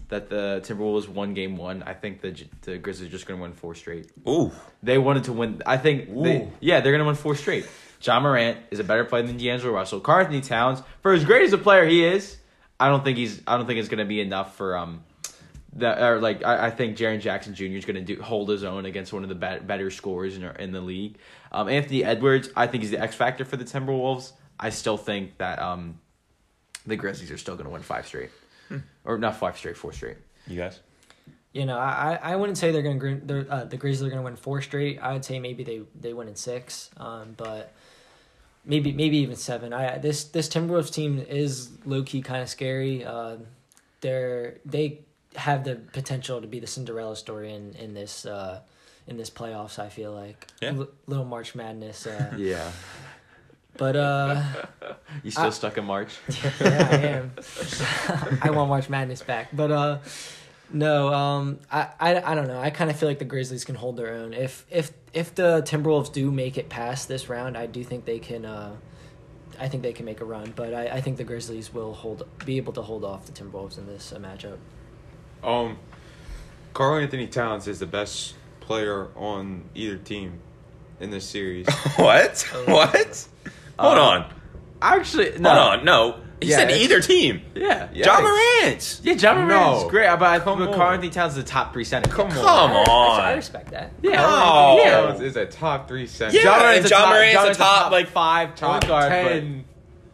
[0.09, 1.83] that the Timberwolves won game one.
[1.83, 4.11] I think the the Grizzlies are just going to win four straight.
[4.27, 5.61] Ooh, They wanted to win.
[5.65, 6.07] I think.
[6.23, 7.67] They, yeah, they're going to win four straight.
[8.01, 10.01] Ja Morant is a better player than D'Angelo Russell.
[10.05, 12.37] Anthony Towns, for as great as a player he is,
[12.79, 13.41] I don't think he's.
[13.47, 15.03] I don't think it's going to be enough for um.
[15.77, 17.63] That or like I, I think Jaren Jackson Jr.
[17.63, 20.43] is going to do hold his own against one of the bet better scorers in
[20.43, 21.17] our, in the league.
[21.51, 24.33] Um, Anthony Edwards, I think he's the X factor for the Timberwolves.
[24.59, 25.99] I still think that um,
[26.85, 28.29] the Grizzlies are still going to win five straight,
[29.03, 30.17] or not five straight, four straight.
[30.45, 30.79] You guys?
[31.53, 34.23] You know, I, I I wouldn't say they're gonna gr- uh, the Grizzlies are gonna
[34.23, 34.99] win four straight.
[34.99, 37.73] I would say maybe they they win in six, um, but
[38.65, 39.73] maybe maybe even seven.
[39.73, 43.05] I this this Timberwolves team is low key kind of scary.
[43.05, 43.37] Uh,
[44.01, 45.01] they're they
[45.35, 48.59] have the potential to be the Cinderella story in in this uh,
[49.07, 49.79] in this playoffs.
[49.79, 50.69] I feel like Yeah.
[50.73, 52.07] L- little March Madness.
[52.07, 52.71] Uh, Yeah,
[53.77, 54.41] but uh,
[55.23, 56.17] you still I- stuck in March.
[56.61, 57.31] yeah, I am.
[58.41, 59.97] I want March Madness back, but uh,
[60.71, 62.59] no, um, I, I, I don't know.
[62.59, 64.33] I kind of feel like the Grizzlies can hold their own.
[64.33, 68.19] If if if the Timberwolves do make it past this round, I do think they
[68.19, 68.45] can.
[68.45, 68.75] Uh,
[69.59, 72.27] I think they can make a run, but I, I think the Grizzlies will hold
[72.43, 74.57] be able to hold off the Timberwolves in this uh, matchup.
[75.43, 75.77] Um,
[76.73, 80.39] Karl Anthony Towns is the best player on either team
[80.99, 81.67] in this series.
[81.95, 82.39] what?
[82.65, 83.27] what?
[83.79, 84.33] Hold Uh, on.
[84.81, 85.49] Actually, no.
[85.49, 85.85] Hold on.
[85.85, 86.19] No.
[86.41, 87.41] He Yeah, said either team.
[87.55, 88.05] Yeah, Yeah.
[88.05, 88.99] Ja Morant.
[89.03, 89.13] yeah.
[89.13, 89.89] Ja Morant is No.
[89.89, 90.75] great, but I Come think on.
[90.75, 92.09] Karl Anthony Towns is the top three center.
[92.09, 92.33] Come on.
[92.33, 93.91] Come I, I respect that.
[94.01, 94.81] Yeah, No.
[94.83, 95.01] yeah.
[95.01, 96.35] Towns is a top three center.
[96.35, 98.71] Yeah, John and Morant's a John top, Morant's John a Morant's top, like, five top
[98.71, 99.65] point guard, ten.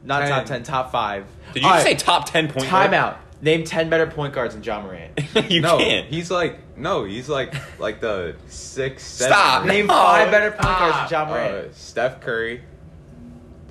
[0.04, 0.64] but not top 10.
[0.64, 1.26] top five.
[1.54, 2.92] Did you All just say top 10 point guard?
[2.92, 3.16] timeout?
[3.42, 5.18] Name ten better point guards than Ja Morant.
[5.50, 6.08] you no, can't.
[6.08, 9.04] he's like no, he's like like the six.
[9.04, 9.62] Stop.
[9.64, 9.68] seven.
[9.70, 9.94] Name No.
[9.94, 11.76] five better point guards than John Uh, Morant.
[11.76, 12.62] Steph Curry,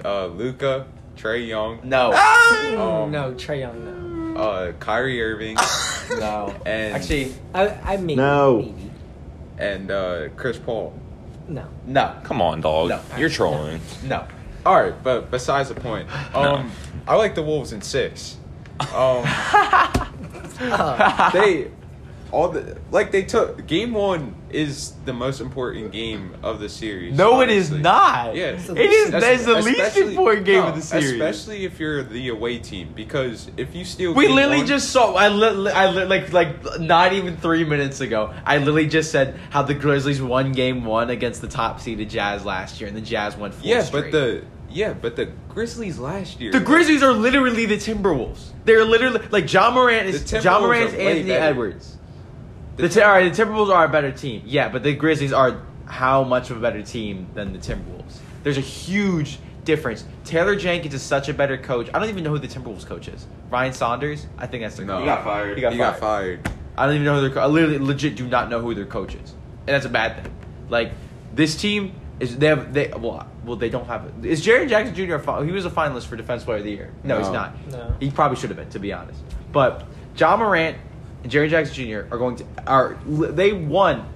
[0.04, 3.02] uh, Luka, Trae Young, no, Ah!
[3.02, 4.40] Um, no, Trae Young, no.
[4.40, 5.57] uh, Kyrie Irving,
[6.18, 6.54] no.
[6.64, 8.62] and Actually, I I maybe No.
[8.62, 8.90] maybe.
[9.59, 10.94] and uh, Chris Paul.
[11.46, 11.66] no.
[11.87, 12.88] no, Come on, dog.
[12.88, 13.00] No.
[13.18, 13.81] You're trolling.
[14.04, 14.26] no.
[14.64, 16.70] All right, but besides the point, um,
[17.07, 18.37] I like the Wolves in six.
[18.94, 19.24] Um,
[21.32, 21.70] they
[22.30, 27.16] all the like they took game one is the most important game of the series.
[27.16, 28.34] No, it is not.
[28.34, 29.14] Yeah, It's the it is.
[29.14, 31.12] Es- That's the least important game no, of the series.
[31.12, 34.90] especially if you're the away team, because if you steal, We game literally one- just
[34.90, 35.14] saw.
[35.14, 38.32] I, li- I li- like like not even three minutes ago.
[38.44, 42.44] I literally just said how the Grizzlies won game one against the top seeded Jazz
[42.44, 44.04] last year, and the Jazz won four yeah, straight.
[44.04, 48.50] but the yeah, but the Grizzlies last year, The Grizzlies are literally the Timberwolves.
[48.64, 51.44] They're literally like Ja Morant is John Timberwolves Morant is Anthony better.
[51.44, 51.96] Edwards.
[52.76, 54.42] The, Ti- all right, the Timberwolves are a better team.
[54.46, 58.18] Yeah, but the Grizzlies are how much of a better team than the Timberwolves?
[58.44, 60.04] There's a huge difference.
[60.24, 61.88] Taylor Jenkins is such a better coach.
[61.92, 63.26] I don't even know who the Timberwolves coach is.
[63.50, 64.26] Ryan Saunders.
[64.38, 64.94] I think that's the No.
[64.94, 65.00] coach.
[65.00, 65.57] He got fired.
[65.57, 65.90] He got He fired.
[65.92, 66.50] got fired.
[66.76, 67.31] I don't even know who their.
[67.31, 69.33] Co- I literally legit do not know who their coach is,
[69.66, 70.33] and that's a bad thing.
[70.68, 70.92] Like
[71.35, 74.24] this team is they have they well well they don't have it.
[74.26, 75.14] Is Jaren Jackson Jr.
[75.14, 76.92] a fi- he was a finalist for Defense Player of the Year?
[77.04, 77.54] No, he's not.
[77.70, 77.94] No.
[78.00, 79.20] He probably should have been to be honest.
[79.52, 79.85] But
[80.16, 80.76] Ja Morant
[81.22, 82.12] and Jaren Jackson Jr.
[82.12, 84.07] are going to are they won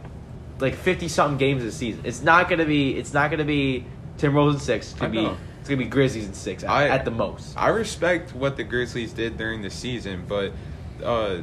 [0.59, 2.03] like fifty something games this season.
[2.05, 3.85] It's not gonna be it's not gonna be
[4.19, 4.91] Timberwolves in six.
[4.93, 5.37] It's gonna I be know.
[5.61, 7.57] it's gonna be Grizzlies in six at, I- at the most.
[7.57, 10.53] I respect what the Grizzlies did during the season, but
[11.05, 11.39] uh,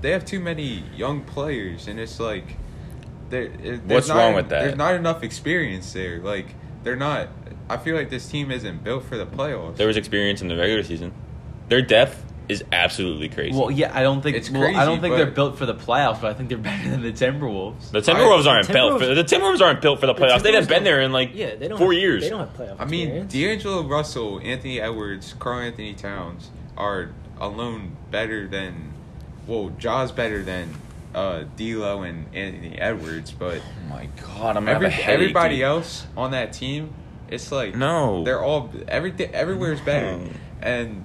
[0.00, 2.56] they have too many young players, and it's like,
[3.30, 3.48] there.
[3.48, 4.62] there's What's not- wrong with that?
[4.64, 6.18] There's not enough experience there.
[6.18, 6.46] Like
[6.82, 7.28] they're not.
[7.68, 9.76] I feel like this team isn't built for the playoffs.
[9.76, 11.12] There was experience in the regular season.
[11.68, 13.56] Their depth is absolutely crazy.
[13.56, 16.20] Well, yeah, I don't think It's well, I don't think they're built for the playoffs,
[16.20, 17.92] but I think they're better than the Timberwolves.
[17.92, 20.42] the Timberwolves I- aren't the built for the Timberwolves aren't built for the The playoffs.
[20.42, 22.24] They haven't been there in like Yeah, they don't four have, years.
[22.24, 23.32] They don't have playoff I mean, experience.
[23.62, 28.92] D'Angelo Russell, Anthony Edwards, Karl Anthony Towns are alone better than,
[29.46, 30.74] well, Jaws better than
[31.14, 35.64] uh, D'Lo and Anthony Edwards, but oh my god, I'm every, headache, everybody dude.
[35.64, 36.92] else on that team,
[37.28, 38.24] it's like No.
[38.24, 39.34] they're all everything.
[39.34, 40.28] Everywhere's better, No.
[40.62, 41.04] and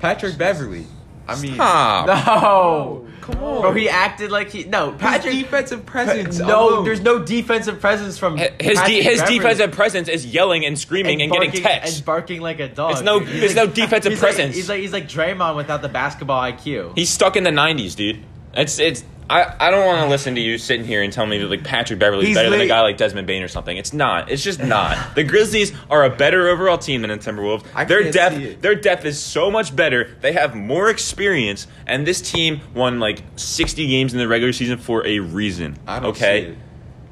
[0.00, 0.86] Patrick Beverley.
[1.28, 2.06] I mean, Stop.
[2.08, 5.34] No, come on, bro, he acted like he no Patrick Patrick.
[5.34, 6.38] defensive presence.
[6.40, 6.84] no, alone.
[6.84, 9.38] there's no defensive presence from His Patrick de- his Beverly.
[9.38, 11.96] defensive presence is yelling and screaming and, getting barking- texts.
[11.98, 12.92] and barking like a dog.
[12.92, 13.28] It's no- dude.
[13.28, 14.56] He's there's no defensive he's like- presence.
[14.56, 16.96] he's like he's like Draymond without the basketball IQ.
[16.96, 18.18] He's stuck in the '90s, dude.
[18.54, 19.04] It's it's.
[19.30, 21.64] I, I don't want to listen to you sitting here and tell me that like
[21.64, 23.76] Patrick Beverley's He's better than a guy like Desmond Bane or something.
[23.76, 24.30] It's not.
[24.30, 24.96] It's just not.
[25.14, 27.64] the Grizzlies are a better overall team than the Timberwolves.
[27.74, 30.16] I their depth their depth is so much better.
[30.20, 34.78] They have more experience, and this team won like 60 games in the regular season
[34.78, 35.78] for a reason.
[35.86, 36.58] I don't okay, see it.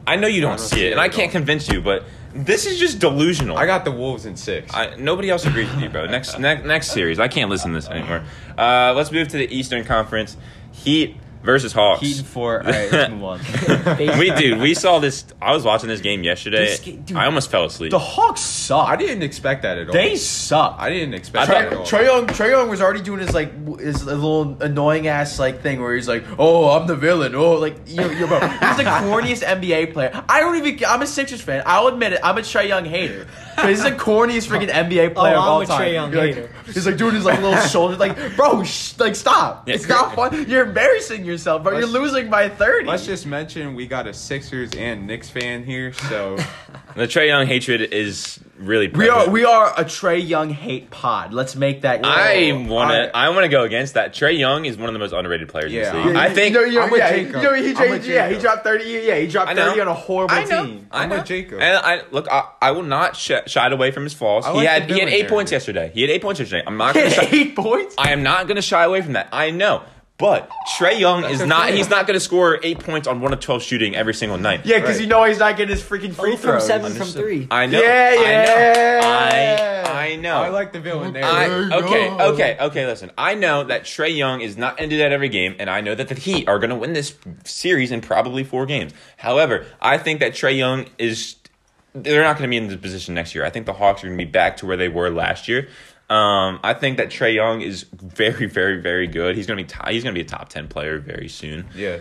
[0.06, 2.04] I know you don't, don't see see it, it and I can't convince you, but
[2.34, 3.56] this is just delusional.
[3.56, 4.72] I got the Wolves in six.
[4.74, 6.06] I, nobody else agrees with you, bro.
[6.06, 7.18] Next, next, next series.
[7.18, 8.24] I can't listen to this anymore.
[8.56, 10.36] Uh, let's move to the Eastern Conference.
[10.72, 12.00] Heat versus Hawks.
[12.00, 12.60] Heat and four.
[12.64, 13.40] All right, let's move on.
[14.18, 15.24] we dude, we saw this.
[15.40, 16.66] I was watching this game yesterday.
[16.66, 17.90] This ga- dude, I almost fell asleep.
[17.90, 18.88] The Hawks suck.
[18.88, 19.92] I didn't expect that at all.
[19.92, 20.76] They suck.
[20.78, 21.84] I didn't expect I that at all.
[21.86, 25.62] Trae Young, Trae Young was already doing his like w- his little annoying ass like
[25.62, 28.84] thing where he's like, "Oh, I'm the villain." Oh, like you, you bro, he's the
[28.84, 30.24] corniest NBA player.
[30.28, 30.84] I don't even.
[30.86, 31.62] I'm a Sixers fan.
[31.66, 32.20] I'll admit it.
[32.22, 33.26] I'm a Trae Young hater.
[33.56, 35.80] But he's the corniest freaking NBA oh, player Oh, of I'm all a time.
[35.80, 36.50] Trae Young You're like- hater.
[36.66, 39.68] he's like doing his like little shoulder, like, bro, sh- like stop.
[39.68, 39.74] Yeah.
[39.74, 40.48] It's not fun.
[40.48, 41.78] You're embarrassing yourself, bro.
[41.78, 42.86] You're losing by thirty.
[42.86, 46.36] Let's just mention we got a Sixers and Knicks fan here, so
[46.96, 48.88] the Trae Young hatred is really.
[48.88, 51.32] we are we are a Trae Young hate pod.
[51.32, 52.00] Let's make that.
[52.04, 54.12] I want to I want to go against that.
[54.12, 56.16] Trae Young is one of the most underrated players Yeah, in this league.
[56.16, 56.54] I'm- I think.
[56.54, 57.34] You know, you know, I'm with yeah, Jacob.
[57.36, 58.84] you know, he, I'm he- with yeah, he dropped thirty.
[58.84, 60.66] Yeah, he dropped thirty on a horrible I know.
[60.66, 60.86] team.
[60.90, 61.16] I I'm know.
[61.16, 61.60] with Jacob.
[61.60, 62.26] And I look.
[62.30, 64.44] I, I will not sh- shied away from his flaws.
[64.44, 65.72] I he had he had villain eight points character.
[65.72, 65.90] yesterday.
[65.94, 66.64] He had eight points yesterday.
[66.66, 67.14] I'm not going to.
[67.20, 67.94] had eight points.
[67.98, 69.28] I am not going to shy away from that.
[69.32, 69.82] I know.
[70.20, 71.68] But Trae Young is not.
[71.70, 71.76] okay.
[71.78, 74.66] He's not going to score eight points on one of twelve shooting every single night.
[74.66, 75.00] Yeah, because Right.
[75.02, 76.66] you know he's not getting his freaking free Three from throws.
[76.66, 77.48] seven from three.
[77.50, 77.80] I know.
[77.80, 79.00] Yeah, yeah.
[79.02, 79.90] I know.
[79.90, 80.36] I I know.
[80.36, 81.24] I like the villain there.
[81.24, 82.86] I, okay, okay, okay.
[82.86, 85.68] Listen, I know that Trae Young is not going to do that every game, and
[85.70, 88.92] I know that the Heat are going to win this series in probably four games.
[89.18, 91.36] However, I think that Trae Young is.
[91.92, 93.44] They're not going to be in this position next year.
[93.44, 95.68] I think the Hawks are going to be back to where they were last year.
[96.10, 99.36] Um, I think that Trae Young is very, very, very good.
[99.36, 101.66] He's going to be top, he's going to be a top ten player very soon.
[101.74, 101.98] yeah.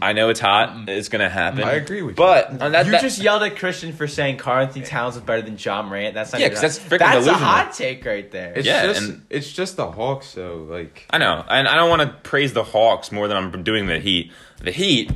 [0.00, 0.88] I know it's hot.
[0.88, 1.64] It's going to happen.
[1.64, 2.16] I agree with you.
[2.16, 5.42] but that, You that- just yelled at Christian for saying Karl Anthony Towns is better
[5.42, 6.14] than Ja Morant.
[6.14, 8.52] That's not Yeah, even 'cause that's freaking That's a hot take right there.
[8.54, 10.66] It's Yeah, just and- it's just the Hawks though.
[10.70, 13.86] Like I know, and I don't want to praise the Hawks more than I'm doing
[13.86, 14.30] the Heat.
[14.60, 15.10] The Heat,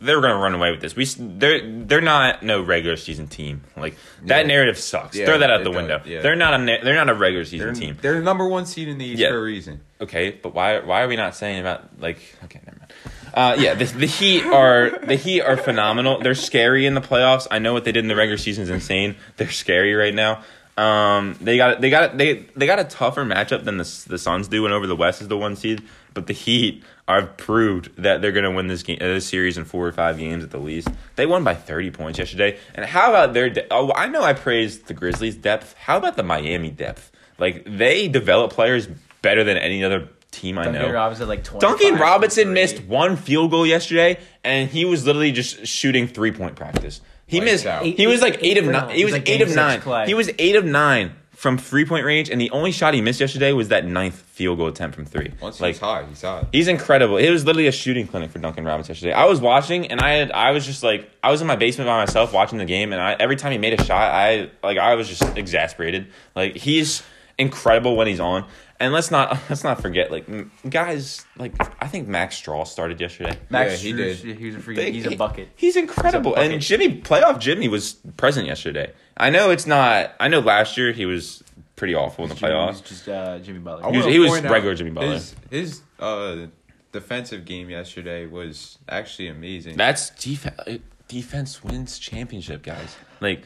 [0.00, 0.94] they're going to run away with this.
[0.96, 3.62] We they're they're not no regular season team.
[3.76, 4.46] Like that Yeah.
[4.46, 5.16] narrative sucks.
[5.16, 6.00] Yeah, Throw that out the does, window.
[6.04, 6.20] yeah.
[6.22, 7.98] They're not a they're not a regular they're season team.
[8.00, 9.80] they're the number one seed in the East for a reason.
[10.00, 12.92] Okay, but why why are we not saying about like okay, never mind.
[13.32, 16.18] Uh, yeah, the, the Heat are the Heat are phenomenal.
[16.20, 17.46] They're scary in the playoffs.
[17.50, 19.14] I know what they did in the regular season is insane.
[19.36, 20.42] They're scary right now.
[20.76, 24.48] Um, they got they got they they got a tougher matchup than the the Suns
[24.48, 25.82] do, and over the West is the one seed.
[26.14, 29.58] But the Heat are proved that they're going to win this game, uh, this series
[29.58, 30.88] in four or five games at the least.
[31.16, 32.56] They won by thirty points yesterday.
[32.74, 33.50] And how about their?
[33.50, 35.74] De- oh, I know I praised the Grizzlies' depth.
[35.74, 37.10] How about the Miami depth?
[37.38, 38.88] Like they develop players
[39.22, 40.92] better than any other team I Duncan know.
[40.92, 41.58] Robinson like.
[41.58, 46.54] Duncan Robinson missed one field goal yesterday, and he was literally just shooting three point
[46.54, 47.00] practice.
[47.26, 47.66] He Lights missed.
[47.66, 47.84] out.
[47.84, 48.94] He was like eight of nine.
[48.94, 49.80] He was like eight of nine.
[50.06, 53.18] He was eight of nine from three point range, and the only shot he missed
[53.18, 55.32] yesterday was that ninth field goal attempt from three.
[55.40, 56.48] Once like he's hot, he's hot.
[56.52, 57.16] He's incredible.
[57.16, 59.14] It was literally a shooting clinic for Duncan Robinson yesterday.
[59.14, 61.88] I was watching and I had I was just like I was in my basement
[61.88, 64.76] by myself watching the game and I every time he made a shot I like
[64.76, 66.08] I was just exasperated.
[66.36, 67.02] Like he's
[67.38, 68.44] incredible when he's on.
[68.78, 70.26] And let's not let's not forget like
[70.68, 73.38] guys like I think Max Strus started yesterday.
[73.48, 74.36] Max Yeah, he Strus, did.
[74.36, 74.76] He was a freaking.
[74.76, 75.48] They- he's a bucket.
[75.56, 76.32] He's incredible.
[76.32, 76.52] bucket.
[76.52, 78.92] and Jimmy playoff Jimmy was present yesterday.
[79.20, 81.44] I know it's not I know last year he was
[81.76, 82.84] pretty awful in the Jimmy playoffs.
[82.84, 83.86] just uh, Jimmy Butler.
[83.86, 85.12] I He was- wanna he was point out regular Jimmy Butler.
[85.14, 86.46] His, his uh,
[86.92, 89.76] defensive game yesterday was actually amazing.
[89.76, 90.80] That's defense.
[91.08, 92.96] Defense wins championship, guys.
[93.20, 93.42] Like,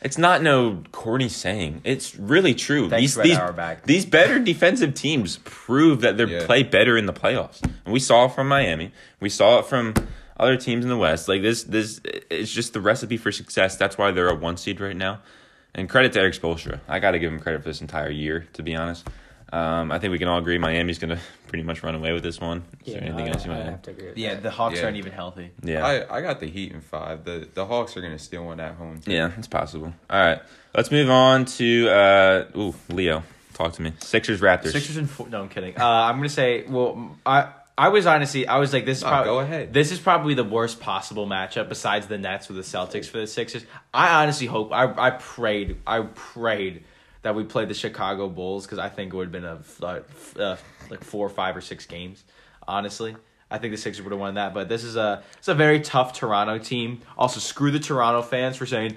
[0.00, 1.82] it's not no corny saying.
[1.84, 2.88] It's really true.
[2.88, 3.82] Thanks, these Red these Auerbach.
[3.84, 6.46] these better defensive teams prove that they Yeah.
[6.46, 7.62] play better in the playoffs.
[7.62, 8.90] And we saw it from Miami.
[9.20, 9.94] We saw it from
[10.38, 11.28] other teams in the West.
[11.28, 13.76] Like this, this it's just the recipe for success.
[13.76, 15.20] That's why they're a one seed right now.
[15.74, 16.80] And credit to Erik Spoelstra.
[16.88, 18.46] I got to give him credit for this entire year.
[18.52, 19.08] To be honest,
[19.52, 22.22] um, I think we can all agree Miami's going to pretty much run away with
[22.22, 22.62] this one.
[22.84, 23.84] Is there anything I, else you I want to have add?
[23.84, 24.12] to agree.
[24.22, 24.84] Yeah, the Hawks Yeah.
[24.84, 25.50] aren't even healthy.
[25.62, 25.84] Yeah.
[25.84, 27.24] I, I got the Heat in five.
[27.24, 29.00] The the Hawks are gonna steal one at home.
[29.00, 29.10] too.
[29.12, 29.92] Yeah, it's possible.
[30.08, 30.40] All right,
[30.76, 33.24] let's move on to uh, ooh, Leo.
[33.54, 33.92] Talk to me.
[34.00, 34.72] Sixers, Raptors.
[34.72, 35.28] Sixers and four.
[35.28, 35.76] No, I'm kidding.
[35.78, 36.64] Uh, I'm gonna say.
[36.68, 39.72] Well, I I was honestly I was like this is No, probably go ahead.
[39.72, 43.26] this is probably the worst possible matchup besides the Nets with the Celtics for the
[43.26, 43.64] Sixers.
[43.92, 46.84] I honestly hope I I prayed I prayed
[47.22, 50.04] that we played the Chicago Bulls because I think it would have been a like,
[50.38, 50.56] uh,
[50.90, 52.22] like four or five or six games.
[52.66, 53.16] Honestly.
[53.50, 55.78] I think the Sixers would have won that, but this is a it's a very
[55.78, 57.02] tough Toronto team.
[57.16, 58.96] Also, screw the Toronto fans for saying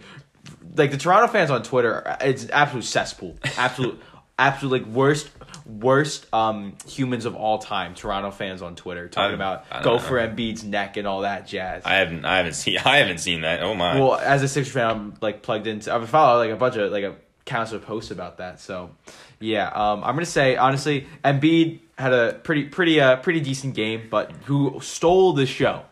[0.76, 3.36] like the Toronto fans on Twitter, it's absolute cesspool.
[3.58, 4.02] Absolute,
[4.40, 5.30] absolute like worst,
[5.68, 7.94] worst um humans of all time.
[7.94, 10.00] Toronto fans on Twitter talking I- about go know.
[10.00, 11.84] for Embiid's neck and all that jazz.
[11.86, 13.62] I haven't, I haven't seen, I haven't seen that.
[13.62, 14.00] Oh my.
[14.00, 15.94] well, as a Sixers fan, I'm like plugged into.
[15.94, 17.16] I've followed like a bunch of like a
[17.46, 18.60] counts of posts about that.
[18.60, 18.92] So,
[19.40, 24.08] yeah, um, I'm gonna say honestly, Embiid had a pretty, pretty, uh, pretty decent game,
[24.12, 25.84] but who stole the show?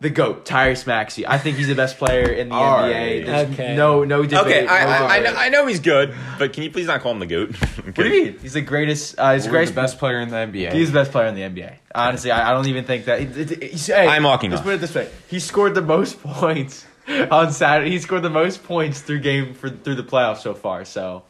[0.00, 1.26] The goat, Tyrese Maxey.
[1.26, 2.90] I think he's the best player in the All NBA.
[2.90, 3.26] right.
[3.26, 3.76] There's Okay.
[3.76, 4.38] no no debate.
[4.38, 7.02] Okay, I, no I, I, know, I know he's good, but can you please not
[7.02, 7.54] call him the goat?
[7.84, 8.38] What do you mean?
[8.40, 9.18] He's the greatest.
[9.18, 10.72] Uh, he's the We're greatest best player in the NBA.
[10.72, 11.74] He's the best player in the NBA.
[11.94, 13.20] Honestly, I, I don't even think that.
[13.20, 14.64] It, it, it- he's- hey, I'm walking Let's off.
[14.66, 16.86] put it this way: he scored the most points
[17.30, 17.90] on Saturday.
[17.90, 20.84] He scored the most points through game for through the playoffs so far.
[20.86, 21.24] So,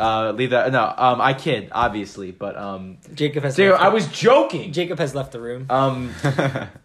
[0.00, 0.72] uh, leave that.
[0.72, 3.56] No, um, I kid, obviously, but um, Jacob has.
[3.56, 4.72] dude, left I was joking.
[4.72, 5.66] Jacob has left the room.
[5.68, 6.12] Um,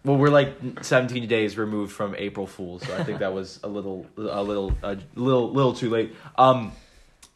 [0.04, 3.68] well, we're like 17 days removed from April Fool's, so I think that was a
[3.68, 6.14] little, a little, a little, little too late.
[6.36, 6.72] Um,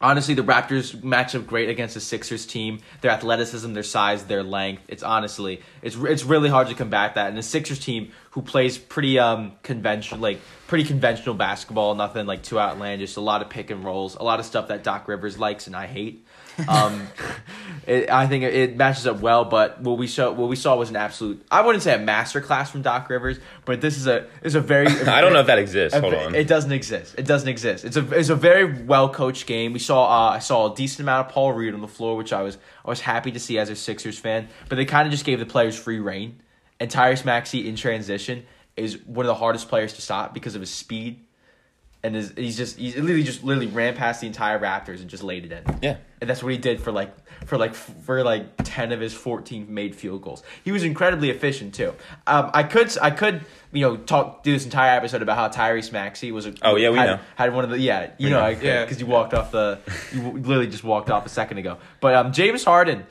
[0.01, 2.79] honestly, the Raptors match up great against the Sixers team.
[3.01, 4.83] Their athleticism, their size, their length.
[4.87, 7.29] It's honestly, it's it's really hard to combat that.
[7.29, 12.43] And the Sixers team, who plays pretty um conventional, like pretty conventional basketball, nothing like
[12.43, 13.15] too outlandish.
[13.15, 15.75] A lot of pick and rolls, a lot of stuff that Doc Rivers likes and
[15.75, 16.25] I hate.
[16.67, 17.07] Um,
[17.87, 20.89] it, I think it, matches up well, but what we saw what we saw was
[20.89, 21.45] an absolute.
[21.49, 24.87] I wouldn't say a masterclass from Doc Rivers, but this is a is a very.
[25.07, 25.97] I don't know if that exists.
[25.97, 26.35] a- Hold on.
[26.35, 27.15] It doesn't exist.
[27.17, 27.85] It doesn't exist.
[27.85, 29.73] It's a it's a very well coached game.
[29.73, 32.33] We saw uh, I saw a decent amount of Paul Reed on the floor, which
[32.33, 34.47] I was I was happy to see as a Sixers fan.
[34.69, 36.41] But they kind of just gave the players free reign.
[36.79, 38.45] And Tyrese Maxey in transition
[38.75, 41.25] is one of the hardest players to stop because of his speed.
[42.03, 45.21] And his, he's just he's literally just literally ran past the entire Raptors and just
[45.23, 45.77] laid it in.
[45.83, 45.97] yeah.
[46.19, 47.13] And that's what he did for like
[47.45, 50.41] for like for like ten of his fourteen made field goals.
[50.63, 51.93] He was incredibly efficient too.
[52.25, 53.41] Um, I could I could
[53.71, 56.47] you know talk do this entire episode about how Tyrese Maxey was.
[56.47, 57.19] A, Oh, yeah, we had, know.
[57.35, 58.49] had one of the yeah you We know know.
[58.55, 58.97] because Yeah.
[58.97, 59.79] you walked off the
[60.11, 61.77] you literally just walked off a second ago.
[61.99, 63.05] But um, James Harden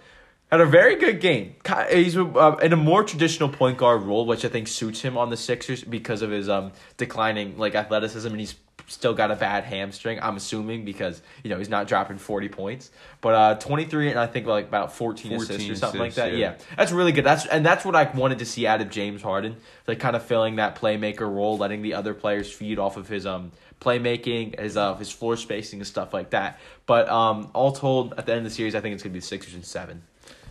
[0.50, 1.54] had a very good game.
[1.92, 5.30] He's uh, in a more traditional point guard role, which I think suits him on
[5.30, 8.54] the Sixers because of his um declining like athleticism, and he's
[8.90, 10.18] still got a bad hamstring.
[10.20, 14.26] I'm assuming because you know he's not dropping 40 points, but uh 23 and I
[14.26, 16.32] think like about 14, assists or 14 something like that.
[16.32, 16.38] Yeah.
[16.38, 16.56] yeah.
[16.76, 17.24] that's really good.
[17.24, 20.24] That's and that's what I wanted to see out of James Harden, like kind of
[20.24, 24.76] filling that playmaker role, letting the other players feed off of his um playmaking, his
[24.76, 26.58] uh his floor spacing and stuff like that.
[26.86, 29.20] But um all told, at the end of the series, I think it's gonna be
[29.20, 30.02] the Sixers and seven.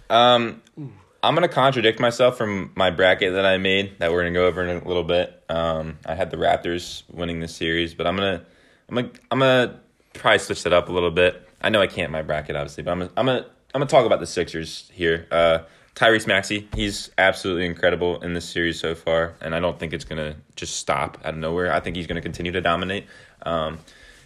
[0.09, 0.61] Um,
[1.21, 4.63] I'm gonna contradict myself from my bracket that I made that we're gonna go over
[4.63, 5.43] in a little bit.
[5.49, 8.41] Um, I had the Raptors winning this series, but I'm gonna,
[8.87, 9.79] I'm gonna, I'm gonna
[10.13, 11.47] probably switch that up a little bit.
[11.61, 14.05] I know I can't my bracket obviously, but I'm gonna, I'm gonna, I'm gonna talk
[14.05, 15.27] about the Sixers here.
[15.29, 15.59] Uh,
[15.95, 20.05] Tyrese Maxey, he's absolutely incredible in this series so far, and I don't think it's
[20.05, 21.73] gonna just stop out of nowhere.
[21.73, 23.07] I think he's gonna continue to dominate.
[23.41, 23.79] Um,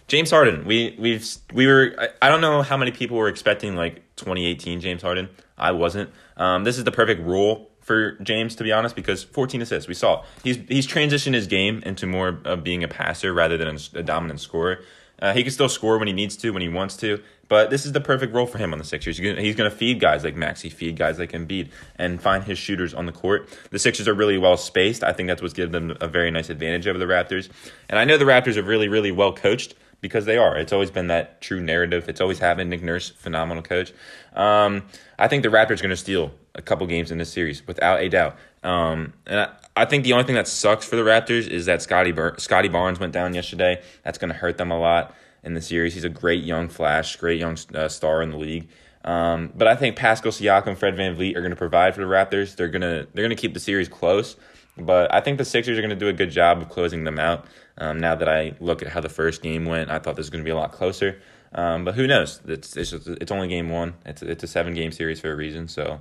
[0.06, 3.74] James Harden, we we've we were I, I don't know how many people were expecting
[3.74, 5.28] like 2018 James Harden.
[5.56, 6.10] I wasn't.
[6.36, 9.88] Um, this is the perfect role for James to be honest because 14 assists.
[9.88, 13.68] We saw he's he's transitioned his game into more of being a passer rather than
[13.68, 14.80] a, a dominant scorer.
[15.20, 17.86] Uh, he can still score when he needs to, when he wants to, but this
[17.86, 19.16] is the perfect role for him on the Sixers.
[19.16, 23.06] He's gonna, feed guys like Maxey, feed guys like Embiid, and find his shooters on
[23.06, 23.48] the court.
[23.70, 25.04] The Sixers are really well spaced.
[25.04, 27.48] I think that's what's given them a very nice advantage over the Raptors.
[27.88, 29.74] And I know the Raptors are really, really well coached
[30.04, 30.54] because they are.
[30.54, 32.10] It's always been that true narrative.
[32.10, 32.68] It's always happened.
[32.68, 33.90] Nick Nurse, phenomenal coach.
[34.34, 34.82] Um,
[35.18, 38.02] I think the Raptors are going to steal a couple games in this series without
[38.02, 38.36] a doubt.
[38.62, 41.80] Um, and I, I think the only thing that sucks for the Raptors is that
[41.80, 43.82] Scotty Bur- Scottie Barnes went down yesterday.
[44.02, 45.94] That's going to hurt them a lot in the series.
[45.94, 48.68] He's a great young flash, great young uh, star in the league.
[49.06, 52.06] Um, but I think Pascal Siakam, and Fred VanVleet are going to provide for the
[52.06, 52.56] Raptors.
[52.56, 54.36] They're gonna they're gonna keep the series close.
[54.76, 57.18] But I think the Sixers are going to do a good job of closing them
[57.18, 57.46] out.
[57.78, 60.30] Um, now that I look at how the first game went, I thought this was
[60.30, 61.20] going to be a lot closer.
[61.54, 62.40] Um, but who knows?
[62.46, 63.94] It's it's, just, it's only game one.
[64.04, 65.68] It's it's a seven game series for a reason.
[65.68, 66.00] So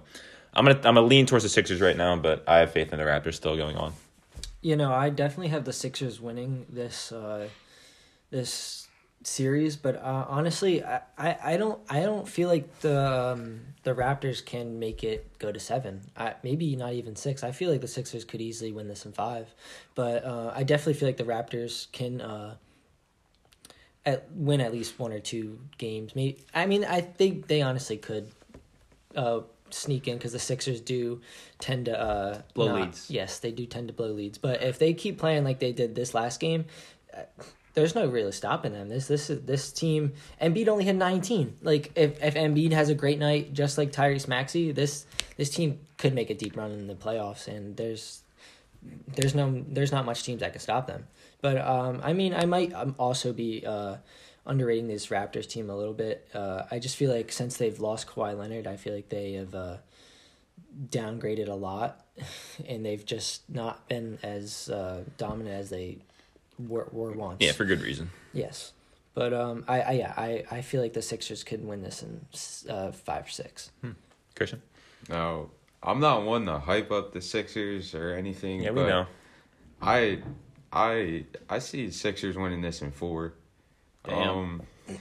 [0.54, 3.00] I'm gonna I'm gonna lean towards the Sixers right now, but I have faith in
[3.00, 3.94] the Raptors still going on.
[4.62, 7.50] You know, I definitely have the Sixers winning this uh,
[8.32, 8.83] this
[9.24, 13.94] series, but uh, honestly, I, I, I don't I don't feel like the um, the
[13.94, 16.02] Raptors can make it go to seven.
[16.16, 17.44] I, maybe not even six.
[17.44, 19.54] I feel like the Sixers could easily win this in five,
[19.96, 22.22] but uh, I definitely feel like the Raptors can.
[22.22, 22.56] Uh,
[24.06, 26.14] at, win at least one or two games.
[26.14, 28.30] Maybe I mean I think they honestly could
[29.16, 31.22] uh, sneak in because the Sixers do
[31.60, 33.10] tend to uh, Blow not- leads.
[33.10, 34.38] Yes, they do tend to blow leads.
[34.38, 36.66] But if they keep playing like they did this last game,
[37.16, 37.22] uh,
[37.74, 38.90] there's no really stopping them.
[38.90, 40.14] This this is this team.
[40.42, 41.58] Embiid only had 19.
[41.62, 45.06] Like if if Embiid has a great night, just like Tyrese Maxey, this
[45.38, 47.48] this team could make a deep run in the playoffs.
[47.48, 48.22] And there's
[49.08, 51.08] there's no there's not much teams that can stop them.
[51.42, 53.98] But um, I mean, I might um, also be uh,
[54.46, 56.30] underrating this Raptors team a little bit.
[56.34, 59.56] Uh, I just feel like since they've lost Kawhi Leonard, I feel like they have
[59.56, 59.78] uh,
[60.90, 62.06] downgraded a lot,
[62.68, 65.98] and they've just not been as uh, dominant as they
[66.60, 67.38] were, were once.
[67.40, 68.10] Yeah, for good reason.
[68.34, 68.74] yes.
[69.16, 72.26] But um, I, I yeah, I, I feel like the Sixers could win this in
[72.68, 73.70] uh, five or six.
[74.36, 74.62] Christian.
[75.08, 75.52] No,
[75.84, 78.64] I'm not one to hype up the Sixers or anything.
[78.64, 79.06] Yeah, we know.
[79.82, 80.24] I
[80.72, 83.34] I I see Sixers winning this in four.
[84.04, 84.30] Damn.
[84.30, 84.62] Um,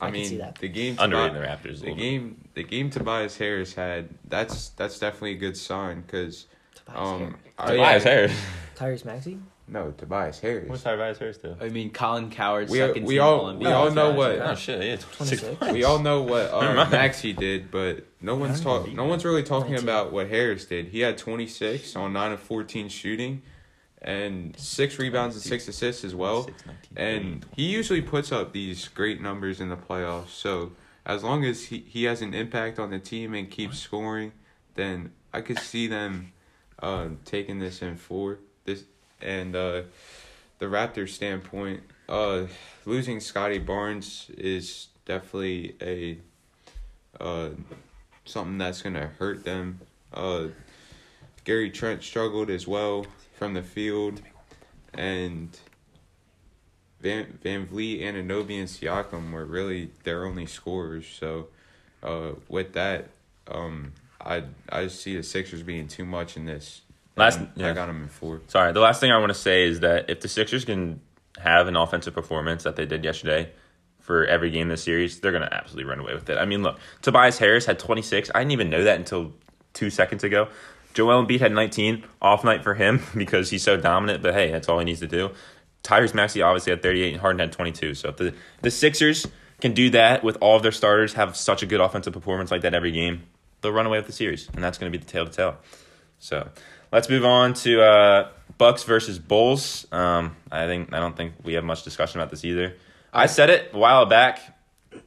[0.00, 0.56] I, I mean see that.
[0.58, 1.80] the game Underrating Tobi- the Raptors.
[1.80, 1.98] the little bit.
[1.98, 6.46] game the game Tobias Harris had that's that's definitely a good sign because
[6.88, 8.40] um I, Tobias Harris.
[8.76, 9.38] Tyrese Maxey.
[9.68, 10.68] No Tobias Harris.
[10.68, 11.56] What's Tobias Harris do?
[11.60, 14.82] I mean, Colin Coward, We- second we team all- we all know what- Oh shit,
[14.84, 15.72] yeah, 26 26.
[15.72, 16.90] we all know what uh, mind.
[16.92, 18.92] Maxey did, but no one's don't talk.
[18.94, 19.88] No one's really talking 19.
[19.88, 20.88] about what Harris did.
[20.88, 23.42] He had 26 on nine of 14 shooting,
[24.02, 26.42] and six rebounds and six assists as well.
[26.42, 30.28] 19, And he usually puts up these great numbers in the playoffs.
[30.28, 30.72] So
[31.04, 34.30] as long as he, he has an impact on the team and keeps scoring,
[34.74, 36.32] then I could see them
[36.80, 38.38] uh, taking this in four.
[38.64, 38.84] This
[39.20, 39.82] and uh,
[40.58, 42.44] the Raptors standpoint, uh,
[42.84, 46.18] losing Scottie Barnes is definitely a
[47.22, 47.50] uh,
[48.24, 49.80] something that's gonna hurt them.
[50.12, 50.48] Uh,
[51.44, 54.20] Gary Trent struggled as well from the field,
[54.94, 55.56] and
[57.00, 61.06] Van Van Vliet, Anunoby, and Siakam were really their only scorers.
[61.06, 61.48] So,
[62.02, 63.10] uh, with that,
[63.48, 66.82] um, I I see the Sixers being too much in this.
[67.16, 67.70] Last- yeah.
[67.70, 68.42] I got them in four.
[68.48, 71.00] Sorry, the last thing I want to say is that if the Sixers can
[71.38, 73.50] have an offensive performance that they did yesterday
[74.00, 76.38] for every game this series, they're going to absolutely run away with it.
[76.38, 78.30] I mean, look, Tobias Harris had 26.
[78.34, 79.32] I didn't even know that until
[79.72, 80.48] two seconds ago.
[80.94, 82.04] Joel Embiid had 19.
[82.22, 85.06] Off night for him because he's so dominant, but hey, that's all he needs to
[85.06, 85.30] do.
[85.82, 87.94] Tyrese Maxey obviously had 38 and Harden had 22.
[87.94, 89.26] So if the, the Sixers
[89.60, 92.62] can do that with all of their starters, have such a good offensive performance like
[92.62, 93.22] that every game,
[93.60, 95.56] they'll run away with the series, and that's going to be the tale to tell.
[96.18, 96.48] So
[96.92, 98.28] let's move on to uh,
[98.58, 99.86] Bucks versus Bulls.
[99.92, 102.74] Um, I think I don't think we have much discussion about this either.
[103.12, 104.40] I said it a while back.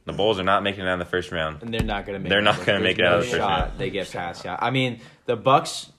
[0.04, 1.62] The Bulls are not making it out of the first round.
[1.62, 2.28] and they're not gonna make.
[2.30, 3.78] They're it not gonna make it out of no the first shot round.
[3.78, 4.44] They get past.
[4.44, 5.90] Yeah, I mean the Bucks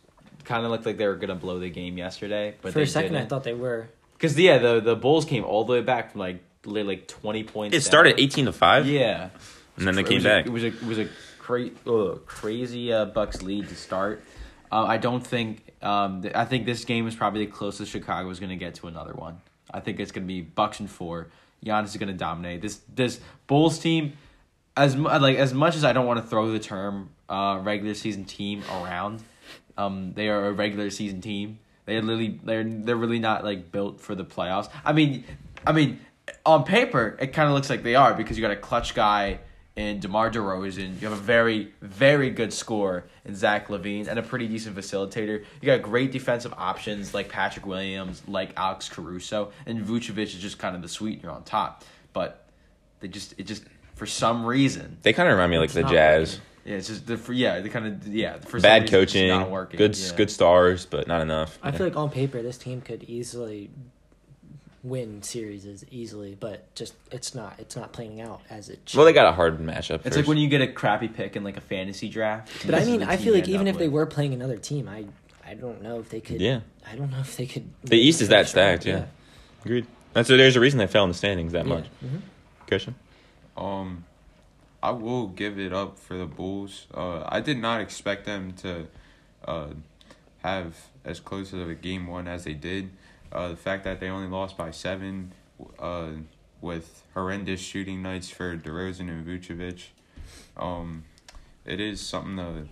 [0.45, 2.87] kind of looked like they were gonna blow the game yesterday, but For they a
[2.87, 3.29] second, I didn't.
[3.29, 3.89] thought they were.
[4.13, 7.43] Because yeah, the the Bulls came all the way back from like li- like twenty
[7.43, 7.75] points.
[7.75, 7.85] It down.
[7.85, 9.29] started eighteen to five, Yeah,
[9.77, 10.45] and then they came was back.
[10.45, 11.07] A, it was a it was a
[11.39, 14.23] cra- ugh, crazy uh, Bucks lead to start.
[14.71, 15.63] Uh, I don't think.
[15.81, 18.87] Um, I think this game is probably the closest Chicago is going to get to
[18.87, 19.41] another one.
[19.71, 21.27] I think it's going to be Bucks and four.
[21.65, 24.13] Giannis is going to dominate this this Bulls team.
[24.77, 28.25] As like as much as I don't want to throw the term uh, regular season
[28.25, 29.21] team around,
[29.77, 31.59] um, they are a regular season team.
[31.85, 34.69] They're literally they're they're really not like built for the playoffs.
[34.85, 35.25] I mean,
[35.65, 35.99] I mean,
[36.45, 39.39] on paper it kind of looks like they are because you got a clutch guy
[39.75, 41.01] in DeMar DeRozan.
[41.01, 45.45] You have a very very good scorer in Zach LaVine and a pretty decent facilitator.
[45.61, 50.59] You got great defensive options like Patrick Williams, like Alex Caruso, and Vucevic is just
[50.59, 51.83] kind of the sweetener on top.
[52.13, 52.45] But
[52.99, 53.63] they just it just
[53.95, 56.35] for some reason They kind of remind me like the Jazz.
[56.35, 56.71] working.
[56.71, 59.27] yeah, it's just the for yeah, the kind of yeah, for some Bad reason coaching,
[59.29, 59.77] not working.
[59.77, 60.15] good yeah.
[60.17, 61.57] good stars, but not enough.
[61.63, 61.77] I Yeah.
[61.77, 63.69] feel like on paper, this team could easily
[64.83, 67.55] win series as easily, but just it's not.
[67.59, 68.79] It's not playing out as it.
[68.85, 68.97] Should.
[68.97, 69.95] well, they got a hard matchup.
[69.95, 70.17] It's first.
[70.17, 72.51] like when you get a crappy pick in like a fantasy draft.
[72.65, 75.05] But I mean, I feel like even up if they were playing another team, I
[75.45, 76.41] I don't know if they could.
[76.41, 76.61] Yeah.
[76.89, 77.69] I don't know if they could.
[77.83, 79.05] The East is that stacked, yeah.
[79.63, 79.85] agreed.
[80.13, 81.73] That's a there's a reason they fell in the standings that Yeah.
[81.75, 81.85] much.
[82.03, 82.21] Mhm.
[82.67, 82.95] Christian,
[83.57, 84.05] Um,
[84.81, 86.87] I will give it up for the Bulls.
[86.93, 88.87] Uh, I did not expect them to,
[89.45, 89.67] uh,
[90.41, 90.75] have
[91.05, 92.89] as close of a game one as they did.
[93.31, 95.31] Uh, the fact that they only lost by seven,
[95.79, 96.09] uh,
[96.59, 99.87] with horrendous shooting nights for DeRozan and Vucevic,
[100.57, 101.03] um,
[101.65, 102.67] it is something to,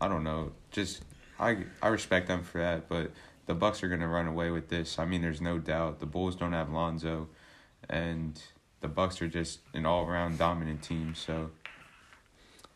[0.00, 1.02] I don't know, just
[1.38, 3.10] I I respect them for that, but
[3.46, 4.98] the Bucks are gonna run away with this.
[4.98, 6.00] I mean, there's no doubt.
[6.00, 7.28] The Bulls don't have Lonzo,
[7.88, 8.40] and
[8.80, 11.14] the Bucks are just an all around dominant team.
[11.14, 11.50] So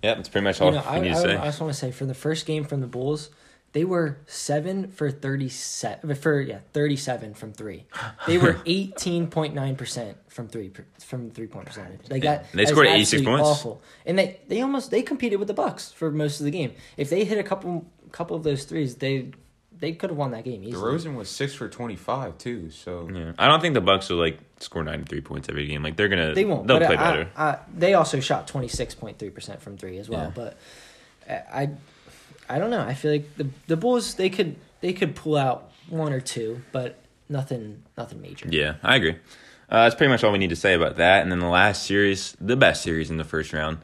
[0.03, 1.37] yeah, that's pretty much all You know, I, we need I, to say.
[1.37, 3.31] I just want to say for the first game from the Bulls,
[3.73, 7.85] they were seven for thirty seven for yeah thirty seven from three.
[8.27, 12.01] They were eighteen point nine percent from three from three point percentage.
[12.09, 13.49] They got They scored 86 points.
[13.49, 16.73] Awful, and they they almost they competed with the Bucks for most of the game.
[16.97, 19.33] If they hit a couple couple of those threes, they
[19.81, 20.99] they could have won that game easily.
[20.99, 22.71] DeRozan was six for twenty five too.
[22.71, 23.33] So yeah.
[23.39, 25.83] I don't think the Bucks will like score ninety three points every game.
[25.83, 26.67] Like they're gonna, They won't.
[26.67, 27.31] They'll but play I- better.
[27.37, 30.25] I, they also shot twenty six point three percent from three as well.
[30.25, 30.31] Yeah.
[30.35, 30.59] But
[31.29, 31.71] uh, I,
[32.49, 32.81] I, I don't know.
[32.81, 36.63] I feel like the the Bulls they could they could pull out one or two,
[36.73, 36.97] but
[37.29, 38.47] nothing nothing major.
[38.51, 39.17] Yeah, I agree.
[39.71, 41.23] Uh, that's pretty much all we need to say about that.
[41.23, 43.79] And then the last series, the best series in the first round,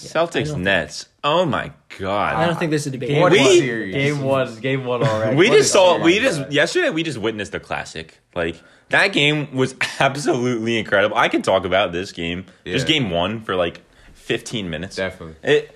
[0.00, 1.06] Yeah, Celtics don't Nets.
[1.24, 2.36] Oh my god.
[2.36, 3.08] I don't think this is a debate.
[3.10, 3.94] Game What one, series.
[3.94, 5.34] game one, game one already.
[5.36, 6.52] we What just saw we with just that?
[6.52, 11.64] yesterday we just witnessed a classic like that game was absolutely incredible i can talk
[11.64, 13.82] about this game just game one for like
[14.14, 15.36] 15 minutes definitely.
[15.42, 15.74] it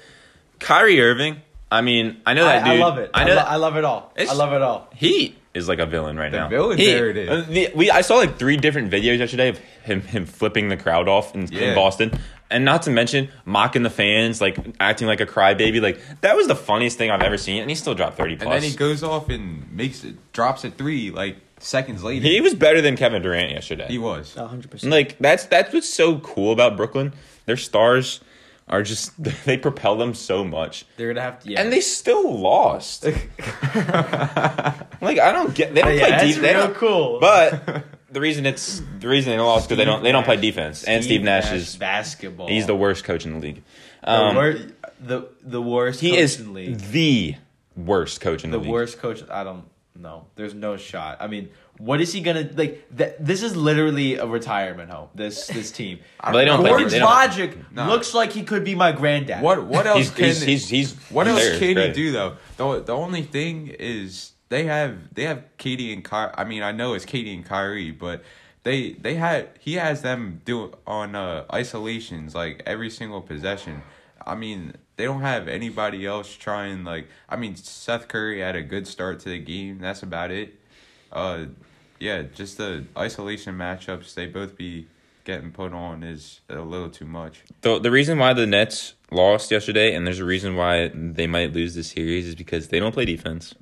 [0.61, 1.41] Kyrie Irving
[1.73, 3.11] I mean I know that I, dude I love it.
[3.15, 4.13] I I, know lo- that, I love it all.
[4.19, 4.89] I love it all.
[4.95, 6.49] he is like a villain right now.
[6.49, 6.63] The now.
[6.63, 7.29] villain He- narrative.
[7.29, 10.77] uh, the- we I saw like three different videos yesterday of him him flipping the
[10.77, 12.13] crowd off in, in Boston,
[12.51, 15.81] and not to mention mocking the fans, like acting like a crybaby.
[15.83, 18.45] Like that was the funniest thing I've ever seen, and he still dropped thirty plus.
[18.55, 22.27] And then he goes off and makes it, drops a three like seconds later.
[22.27, 23.87] He was better than Kevin Durant yesterday.
[23.89, 24.37] He was.
[24.37, 24.91] A hundred percent.
[24.93, 27.13] Like that's that's what's so cool about Brooklyn.
[27.47, 28.21] Their stars
[28.73, 29.13] are just
[29.45, 31.51] they propel them so much, They're gonna have to.
[31.51, 31.61] Yeah.
[31.61, 33.05] and they still lost.
[33.05, 33.29] like
[35.19, 36.43] I don't get they don't yeah, play defense.
[36.43, 37.19] They don't, cool.
[37.21, 40.85] But the reason it's the reason they lost because they don't they don't play defense.
[40.85, 42.49] and Steve Nash, is basketball.
[42.49, 43.63] he's the worst coach in the league.
[44.03, 44.57] the, Um, wor-
[45.01, 46.01] the the worst.
[46.01, 46.79] he coach is in the league.
[46.79, 47.37] the
[47.77, 48.73] worst coach in the, the league.
[48.73, 49.23] worst coach.
[49.31, 49.65] I don't
[49.97, 50.27] know.
[50.37, 51.19] There's no shot.
[51.21, 51.51] I mean,
[51.89, 52.87] what is he gonna like?
[52.97, 55.09] Th- this is literally a retirement home.
[55.15, 55.99] This this team.
[56.23, 57.89] But they don't play Gordon's they don't- logic Nah.
[57.89, 59.43] looks like he could be my granddad.
[59.43, 61.59] What what else He's, can he's, he's, he's what he's else there.
[61.59, 61.95] Can he great.
[61.95, 62.37] do though?
[62.57, 66.71] The the only thing is they have they have Katie and Ky- I mean I
[66.73, 68.23] know it's Katie and Kyrie, but
[68.63, 73.83] they they had he has them do on uh, isolations like every single possession.
[74.25, 78.63] I mean they don't have anybody else trying like I mean Seth Curry had a
[78.63, 79.79] good start to the game.
[79.81, 80.61] That's about it.
[81.11, 81.47] Uh,
[82.03, 84.89] yeah, just the isolation matchups they both be
[85.25, 87.45] getting put on is a little too much.
[87.61, 91.53] The the reason why the Nets lost yesterday, and there's a reason why they might
[91.53, 93.55] lose this series, is because they don't play defense.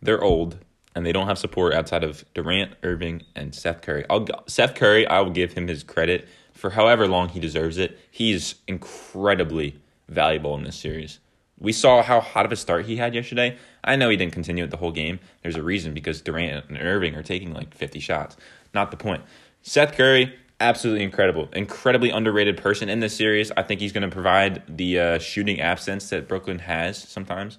[0.00, 0.58] They're old,
[0.94, 4.04] and they don't have support outside of Durant, Irving, and Seth Curry.
[4.08, 7.98] I'll Seth Curry, I will give him his credit for however long he deserves it.
[8.08, 11.18] He's incredibly valuable in this series.
[11.58, 13.58] We saw how hot of a start he had yesterday.
[13.82, 15.20] I know he didn't continue it the whole game.
[15.42, 18.36] There's a reason because Durant and Irving are taking like 50 shots.
[18.74, 19.22] Not the point.
[19.62, 21.48] Seth Curry, absolutely incredible.
[21.52, 23.50] Incredibly underrated person in this series.
[23.56, 27.58] I think he's going to provide the uh, shooting absence that Brooklyn has sometimes.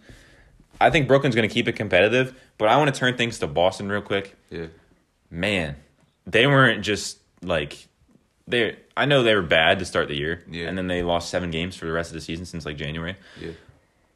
[0.79, 3.47] I think Brooklyn's going to keep it competitive, but I want to turn things to
[3.47, 4.35] Boston real quick.
[4.49, 4.67] Yeah.
[5.29, 5.75] Man,
[6.25, 7.87] they weren't just like
[8.47, 8.77] they.
[8.97, 10.67] I know they were bad to start the year, Yeah.
[10.67, 13.15] and then they lost seven games for the rest of the season since like January
[13.39, 13.51] Yeah.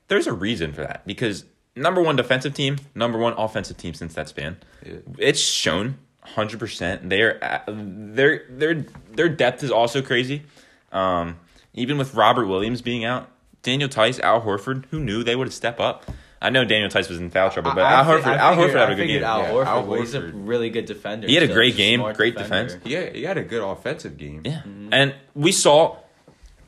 [0.10, 1.46] there's a reason for that because
[1.76, 4.58] number one defensive team, number one offensive team since that span.
[4.86, 4.98] Yeah.
[5.18, 7.10] It's shown hundred percent.
[7.10, 10.44] They're their their their depth is also crazy.
[10.92, 11.38] Um,
[11.74, 13.30] even with Robert Williams being out,
[13.64, 16.06] Daniel Theis, Al Horford, who knew they would step up?
[16.42, 18.56] I know Daniel Theis was in foul trouble, but I- I Al Horford, I Al
[18.56, 19.24] figured- Horford had I a good game.
[19.24, 21.28] Al Yeah, Horford, Al well, he's a really good defender.
[21.28, 22.74] He had a great he's game, smart great defender.
[22.76, 22.86] defense.
[22.86, 24.42] Yeah, he had a good offensive game.
[24.46, 24.62] Yeah.
[24.92, 25.98] And we saw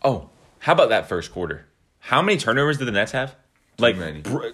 [0.03, 0.29] oh,
[0.59, 1.65] how about that first quarter?
[1.99, 3.35] How many turnovers did the Nets have?
[3.79, 4.47] Like br-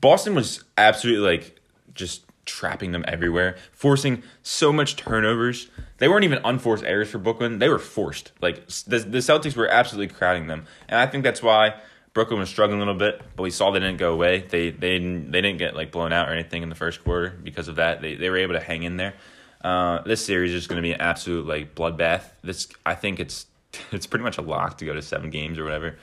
[0.00, 1.60] Boston was absolutely like
[1.94, 5.68] just trapping them everywhere, forcing so much turnovers.
[5.98, 7.58] They weren't even unforced errors for Brooklyn.
[7.58, 8.32] They were forced.
[8.40, 10.66] Like the, the Celtics were absolutely crowding them.
[10.88, 11.74] And I think that's why
[12.14, 14.40] Brooklyn was struggling a little bit, but we saw they didn't go away.
[14.48, 17.30] They they didn't they didn't get like blown out or anything in the first quarter
[17.42, 18.00] because of that.
[18.00, 19.14] They they were able to hang in there.
[19.62, 22.22] Uh, this series is going to be an absolute like bloodbath.
[22.42, 23.46] This I think it's
[23.92, 25.96] it's pretty much a lock to go to seven games or whatever.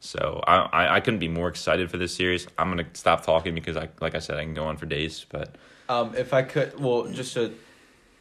[0.00, 2.46] So I, I I couldn't be more excited for this series.
[2.58, 5.24] I'm gonna stop talking because I like I said I can go on for days.
[5.28, 5.54] But
[5.88, 7.52] Um, if I could, well, just to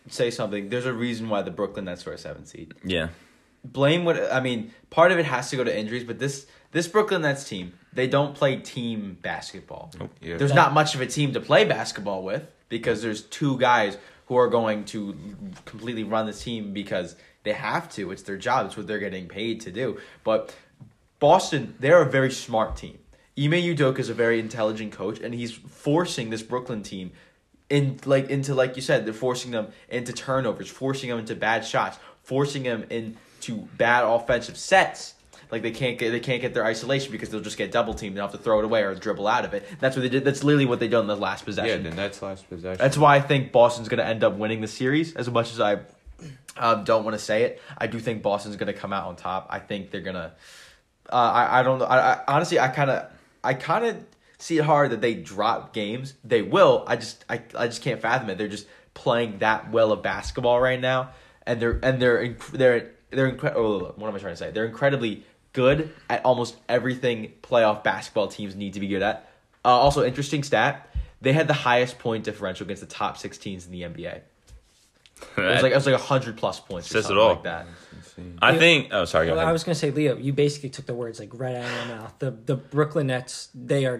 [0.10, 2.74] say something, there's a reason why the Brooklyn Nets were a seven seed.
[2.84, 3.10] yeah,
[3.64, 4.74] Blame what I mean.
[4.90, 8.08] Part of it has to go to injuries, but this this Brooklyn Nets team, they
[8.08, 9.92] don't play team basketball.
[10.22, 10.38] Yeah.
[10.38, 14.36] There's not much of a team to play basketball with because there's two guys who
[14.36, 15.18] are going to
[15.66, 18.12] completely run the team because they have to.
[18.12, 18.68] It's their job.
[18.68, 20.00] It's what they're getting paid to do.
[20.24, 20.54] But
[21.20, 23.00] Boston, they're a very smart team.
[23.38, 27.12] Ime Udoka is a very intelligent coach, and he's forcing this Brooklyn team
[27.70, 31.66] in like into like you said, they're forcing them into turnovers, forcing them into bad
[31.66, 35.14] shots, forcing them into bad offensive sets.
[35.52, 38.18] Like they can't get they can't get their isolation because they'll just get double teamed.
[38.18, 39.66] They'll have to throw it away or dribble out of it.
[39.80, 40.24] That's what they did.
[40.26, 41.84] That's literally what they did in the last possession.
[41.84, 42.78] Yeah, the Nets last possession.
[42.78, 45.16] That's why I think Boston's going to end up winning the series.
[45.16, 45.80] As much as I
[46.58, 49.16] um, don't want to say it, I do think Boston's going to come out on
[49.16, 49.48] top.
[49.50, 50.34] I think they're going to.
[51.12, 51.86] Uh, I I don't know.
[51.86, 53.10] I, I honestly I kind of
[53.44, 53.98] I kind of
[54.38, 56.14] see it hard that they drop games.
[56.24, 56.84] They will.
[56.88, 58.38] I just I I just can't fathom it.
[58.38, 61.12] They're just playing that well of basketball right now,
[61.46, 64.52] and they're and they're inc- they're they're incre- oh, What am I trying to say?
[64.52, 69.30] They're incredibly good at almost everything playoff basketball teams need to be good at.
[69.66, 70.90] Uh, also, interesting stat:
[71.22, 74.22] they had the highest point differential against the top six teams in the NBA.
[75.38, 77.30] It was like it was like hundred plus points Says it all.
[77.30, 77.68] like that.
[78.20, 78.40] Insane.
[78.42, 78.88] I think.
[78.92, 79.26] Oh, sorry.
[79.28, 79.50] Go Well, ahead.
[79.50, 81.88] I was going to say, Leo, you basically took the words like right out of
[81.88, 82.14] my mouth.
[82.20, 84.00] The the Brooklyn Nets, they are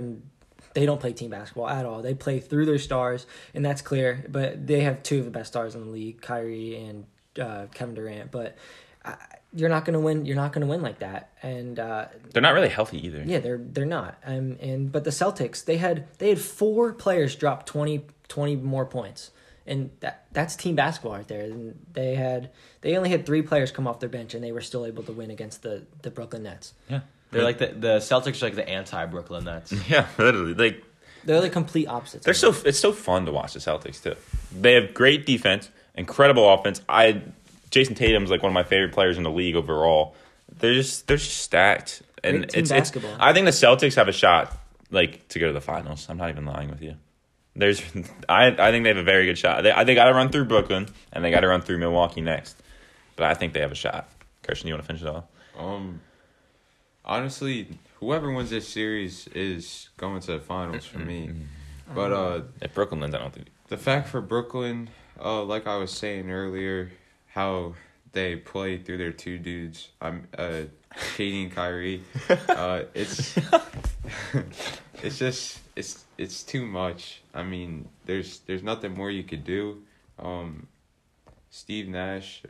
[0.76, 2.02] they don't play team basketball at all.
[2.02, 4.26] They play through their stars, and that's clear.
[4.30, 7.06] But they have two of the best stars in the league, Kyrie and
[7.42, 8.32] uh, Kevin Durant.
[8.32, 8.56] But
[9.04, 9.16] I,
[9.54, 10.26] you're not gonna win.
[10.26, 11.32] You're not gonna win like that.
[11.42, 13.24] And uh, They're not really healthy either.
[13.26, 14.20] yeah, they're they're not.
[14.24, 18.86] Um, and but the Celtics, they had they had four players drop 20, 20 more
[18.86, 19.32] points,
[19.70, 21.44] and that that's team basketball right there.
[21.44, 22.50] And they had
[22.82, 25.14] they only had three players come off their bench, and they were still able to
[25.14, 26.74] win against the the Brooklyn Nets.
[26.90, 27.02] Yeah.
[27.32, 29.72] They're like the the Celtics are like the anti Brooklyn Nets.
[29.90, 30.56] Yeah, literally.
[30.56, 30.84] Like
[31.24, 32.26] They're the complete opposites.
[32.26, 34.16] they're so it's so fun to watch the Celtics too.
[34.60, 36.82] They have great defense, incredible offense.
[36.90, 37.22] I
[37.70, 40.16] Jayson Tatum's like one of my favorite players in the league overall.
[40.58, 42.02] They're just they're just stacked.
[42.24, 43.06] And Great team it's, it's.
[43.20, 44.58] I think the Celtics have a shot
[44.90, 46.08] like to go to the finals.
[46.10, 46.96] I'm not even lying with you.
[47.60, 47.82] There's
[48.28, 49.64] I I think they have a very good shot.
[49.64, 52.62] They they got to run through Brooklyn and they got to run through Milwaukee next.
[53.16, 54.10] But I think they have a shot.
[54.44, 55.26] Christian, you want to finish it off?
[55.58, 56.00] Um,
[57.06, 57.68] honestly,
[58.00, 61.32] whoever wins this series is going to the finals for me.
[61.92, 63.48] But uh, If Brooklyn wins, I don't think.
[63.68, 66.92] the fact for Brooklyn, uh, like I was saying earlier,
[67.34, 67.74] how
[68.12, 69.90] they play through their two dudes.
[70.00, 70.66] I'm uh,
[71.16, 72.04] Katie and Kyrie.
[72.50, 73.38] Uh, it's
[75.04, 77.22] it's just it's it's too much.
[77.34, 79.84] I mean, there's there's nothing more you could do.
[80.18, 80.68] Um,
[81.50, 82.44] Steve Nash,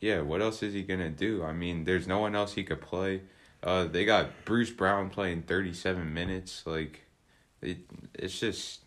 [0.00, 0.20] yeah.
[0.20, 1.42] What else is he gonna do?
[1.42, 3.22] I mean, there's no one else he could play.
[3.62, 6.62] Uh, they got Bruce Brown playing 37 minutes.
[6.66, 7.02] Like,
[7.60, 7.78] it,
[8.14, 8.80] it's just,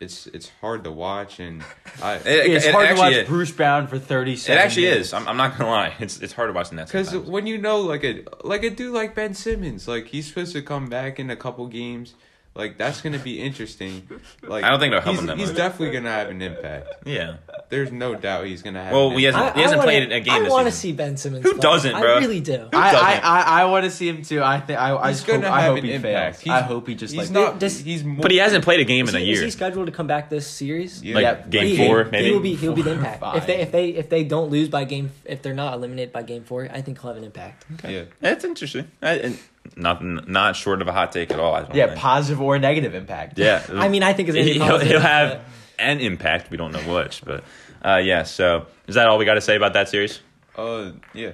[0.00, 1.62] it's it's hard to watch, and
[2.02, 3.28] I It- it's it hard to watch is.
[3.28, 4.62] Bruce Brown for thirty It seven.
[4.62, 5.12] actually is.
[5.12, 5.94] I'm, I'm not gonna lie.
[5.98, 6.92] It's it's hard to watch the Nets.
[6.92, 10.52] Because when you know, like a like a dude like Ben Simmons, like he's supposed
[10.52, 12.14] to come back in a couple games,
[12.58, 14.06] like that's gonna be interesting.
[14.42, 15.56] Like I don't think it'll help he's, him that He's much.
[15.56, 16.88] definitely gonna have an impact.
[17.06, 17.36] yeah.
[17.70, 18.92] There's no doubt he's gonna have.
[18.92, 19.38] Well, an we impact.
[19.42, 20.36] hasn't- He hasn't wanna- played a game this year.
[20.36, 20.80] I this want to season.
[20.90, 21.42] see Ben Simmons.
[21.44, 21.60] Who play.
[21.60, 22.14] doesn't, bro?
[22.14, 22.68] I really do.
[22.72, 23.06] I, doesn't?
[23.06, 24.42] I, I, I want to see him too.
[24.42, 26.36] I think I, I He's just hope, gonna I have hope an he impact.
[26.36, 26.40] fails.
[26.44, 27.60] He's- I hope he just He's like not.
[27.60, 28.22] this- he's more.
[28.22, 29.44] But he hasn't played a game Is in a he, is year.
[29.44, 31.02] he scheduled to come back this series?
[31.04, 31.14] Yeah.
[31.14, 32.24] Like Yeah, game He- four, he, maybe.
[32.26, 32.54] He will be.
[32.54, 33.22] He'll be the impact.
[33.36, 36.22] If they if they if they don't lose by game, if they're not eliminated by
[36.22, 37.66] game four, I think he'll have an impact.
[37.86, 38.04] Yeah.
[38.20, 38.90] That's interesting.
[39.02, 39.38] I, and
[39.76, 41.54] not not short of a hot take at all.
[41.54, 41.98] I don't yeah, think.
[41.98, 43.38] positive or negative impact.
[43.38, 43.64] Yeah.
[43.72, 45.40] I mean, I think it's he'll, positive, he'll have but-
[45.78, 46.50] an impact.
[46.50, 47.44] We don't know which, but
[47.84, 48.24] uh, yeah.
[48.24, 50.20] So is that all we got to say about that series?
[50.56, 50.92] Uh.
[51.14, 51.32] Yeah.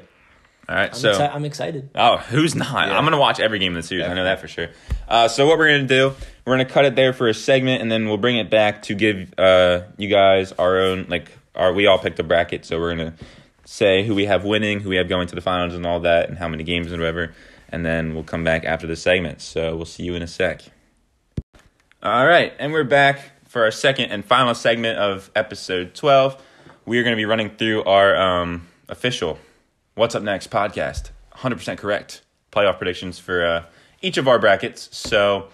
[0.68, 0.90] All right.
[0.90, 1.90] I'm, so exci- I'm excited.
[1.94, 2.88] Oh, who's not?
[2.88, 2.96] Yeah.
[2.96, 4.06] I'm gonna watch every game of the series.
[4.06, 4.68] I know that for sure.
[5.06, 6.14] Uh, so what we're gonna do?
[6.46, 8.94] We're gonna cut it there for a segment, and then we'll bring it back to
[8.94, 11.72] give uh, you guys our own like our.
[11.72, 13.14] We all picked a bracket, so we're gonna
[13.66, 16.28] say who we have winning, who we have going to the finals, and all that,
[16.30, 17.34] and how many games and whatever.
[17.74, 19.40] And then we'll come back after the segment.
[19.40, 20.62] So we'll see you in a sec.
[22.04, 23.18] All right, and we're back
[23.48, 26.40] for our second and final segment of episode 12.
[26.86, 29.38] We are going to be running through our um, official
[29.96, 31.10] What's Up Next podcast.
[31.36, 32.22] 100% correct
[32.52, 33.64] playoff predictions for uh,
[34.02, 34.88] each of our brackets.
[34.96, 35.48] So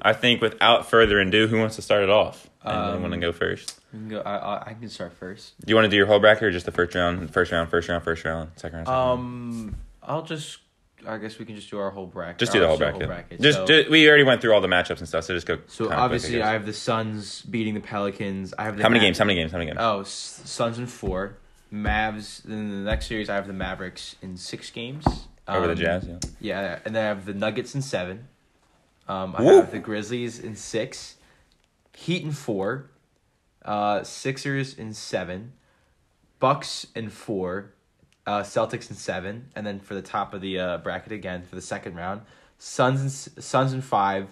[0.00, 2.48] I think without further ado, who wants to start it off?
[2.64, 3.78] Anyone Um, want to go first?
[3.90, 5.54] Can go, I, I, I can start first.
[5.60, 7.68] Do you want to do your whole bracket or just the first round, first round,
[7.68, 8.86] first round, first round, second round?
[8.86, 9.18] Second round?
[9.20, 10.58] Um, I'll just.
[11.06, 12.38] I guess we can just do our whole bracket.
[12.38, 13.06] just do the whole bracket.
[13.06, 13.40] bracket.
[13.40, 15.58] Just, so, we already went through all the matchups and stuff, so just go.
[15.66, 16.42] so obviously.
[16.42, 18.54] I have the Suns beating the Pelicans.
[18.58, 19.18] I have the how many Ma- games?
[19.18, 19.52] How many games?
[19.52, 19.78] How many games?
[19.80, 21.36] Oh, Suns in four.
[21.72, 22.42] Mavs.
[22.44, 25.04] Then the next series, I have the Mavericks in six games.
[25.48, 26.18] Over the Um, Jazz, yeah.
[26.40, 28.28] Yeah, and then I have the Nuggets in seven.
[29.08, 29.56] Um, I Woo.
[29.56, 31.16] have the Grizzlies in six,
[31.94, 32.90] Heat in four,
[33.64, 35.52] uh, Sixers in seven,
[36.40, 37.72] Bucks in four,
[38.26, 41.54] uh, Celtics in seven, and then for the top of the uh, bracket again for
[41.54, 42.22] the second round,
[42.58, 44.28] Suns in s- Suns in five,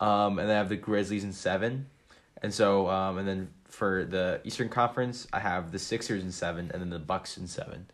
[0.00, 1.86] um, and then I have the Grizzlies in seven,
[2.42, 6.70] and so um, and then for the Eastern Conference, I have the Sixers in seven,
[6.72, 7.86] and then the Bucks in seven.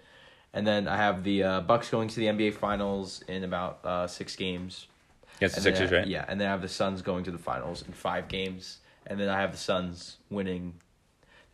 [0.53, 4.07] And then I have the uh, Bucks going to the NBA Finals in about uh,
[4.09, 4.89] six games.
[5.37, 6.07] Against the Sixers, right?
[6.07, 9.19] Yeah, and then I have the Suns going to the finals in five games, and
[9.19, 10.75] then I have the Suns winning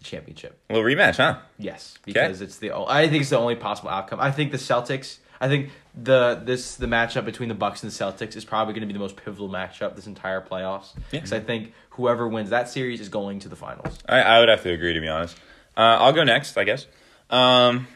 [0.06, 0.58] championship.
[0.70, 1.38] A little rematch, huh?
[1.58, 4.20] Yes, because it's the I think it's the only possible outcome.
[4.20, 5.18] I think the Celtics.
[5.38, 8.82] I think the this the matchup between the Bucks and the Celtics is probably going
[8.82, 10.94] to be the most pivotal matchup this entire playoffs.
[10.96, 11.02] Yeah.
[11.10, 13.98] Because I think whoever wins that series is going to the finals.
[14.08, 15.36] I, I would have to agree, to be honest.
[15.76, 16.86] Uh, I'll go next, I guess.
[17.28, 17.86] Um,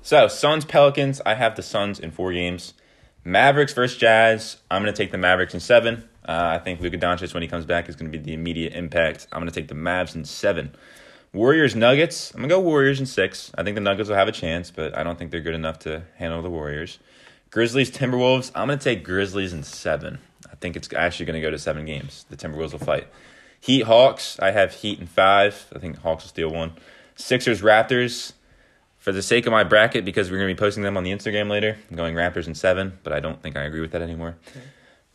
[0.00, 1.20] so, Suns, Pelicans.
[1.26, 2.72] I have the Suns in four games.
[3.24, 4.56] Mavericks versus Jazz.
[4.70, 6.08] I'm going to take the Mavericks in seven.
[6.26, 8.74] Uh, I think Luka Doncic, when he comes back, is going to be the immediate
[8.74, 9.26] impact.
[9.32, 10.74] I'm going to take the Mavs in seven.
[11.32, 12.30] Warriors, Nuggets.
[12.30, 13.50] I'm going to go Warriors in six.
[13.56, 15.78] I think the Nuggets will have a chance, but I don't think they're good enough
[15.80, 16.98] to handle the Warriors.
[17.50, 18.50] Grizzlies, Timberwolves.
[18.54, 20.18] I'm going to take Grizzlies in seven.
[20.50, 22.24] I think it's actually going to go to seven games.
[22.30, 23.08] The Timberwolves will fight.
[23.60, 24.38] Heat, Hawks.
[24.40, 25.70] I have Heat in five.
[25.74, 26.72] I think Hawks will steal one.
[27.16, 28.32] Sixers, Raptors.
[28.96, 31.12] For the sake of my bracket, because we're going to be posting them on the
[31.12, 34.02] Instagram later, I'm going Raptors in seven, but I don't think I agree with that
[34.02, 34.36] anymore.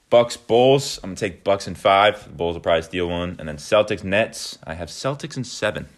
[0.10, 1.00] Bucks, Bulls.
[1.04, 2.24] I'm going to take Bucks in five.
[2.24, 3.36] The Bulls will probably steal one.
[3.40, 4.58] And then Celtics, Nets.
[4.64, 5.90] I have Celtics in seven.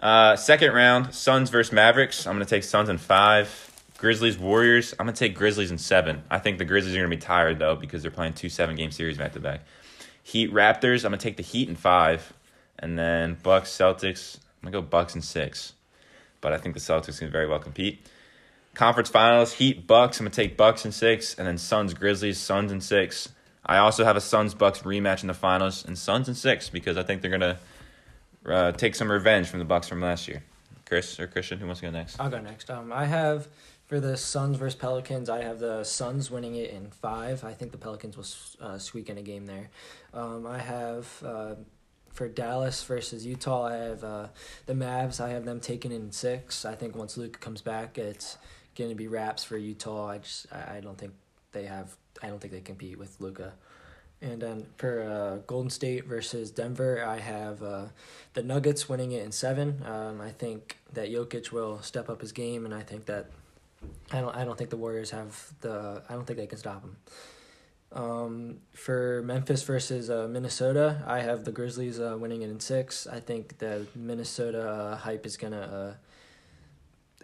[0.00, 2.26] Uh, second round, Suns versus Mavericks.
[2.26, 3.70] I'm going to take Suns in five.
[4.04, 4.92] Grizzlies Warriors.
[4.98, 6.24] I'm gonna take Grizzlies in seven.
[6.30, 8.90] I think the Grizzlies are gonna be tired though because they're playing two seven game
[8.90, 9.62] series back to back.
[10.22, 11.04] Heat Raptors.
[11.04, 12.34] I'm gonna take the Heat in five,
[12.78, 14.36] and then Bucks Celtics.
[14.36, 15.72] I'm gonna go Bucks in six,
[16.42, 18.06] but I think the Celtics can very well compete.
[18.74, 20.20] Conference Finals: Heat Bucks.
[20.20, 22.38] I'm gonna take Bucks in six, and then Suns Grizzlies.
[22.38, 23.30] Suns in six.
[23.64, 26.98] I also have a Suns Bucks rematch in the finals, and Suns in six because
[26.98, 27.58] I think they're gonna
[28.52, 30.42] uh, take some revenge from the Bucks from last year.
[30.86, 32.20] Chris or Christian, who wants to go next?
[32.20, 32.70] I'll go next.
[32.70, 33.48] Um, I have
[33.86, 35.28] for the Suns versus Pelicans.
[35.28, 37.44] I have the Suns winning it in five.
[37.44, 39.70] I think the Pelicans will uh, squeak in a game there.
[40.12, 41.54] Um, I have uh,
[42.12, 43.66] for Dallas versus Utah.
[43.66, 44.26] I have uh,
[44.66, 45.20] the Mavs.
[45.20, 46.64] I have them taking in six.
[46.64, 48.38] I think once Luke comes back, it's
[48.76, 50.08] going to be wraps for Utah.
[50.08, 51.12] I just I don't think
[51.52, 51.96] they have.
[52.22, 53.54] I don't think they compete with Luka.
[54.24, 57.84] And then for uh, Golden State versus Denver, I have uh,
[58.32, 59.84] the Nuggets winning it in seven.
[59.84, 63.26] Um, I think that Jokic will step up his game, and I think that
[64.10, 64.34] I don't.
[64.34, 66.02] I don't think the Warriors have the.
[66.08, 66.96] I don't think they can stop him.
[67.92, 73.06] Um, for Memphis versus uh, Minnesota, I have the Grizzlies uh, winning it in six.
[73.06, 75.96] I think the Minnesota uh, hype is gonna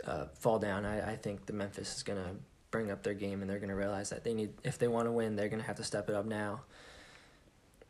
[0.07, 0.85] uh, uh, fall down.
[0.85, 2.35] I, I think the Memphis is gonna
[2.71, 5.13] bring up their game, and they're gonna realize that they need if they want to
[5.13, 6.61] win, they're gonna have to step it up now.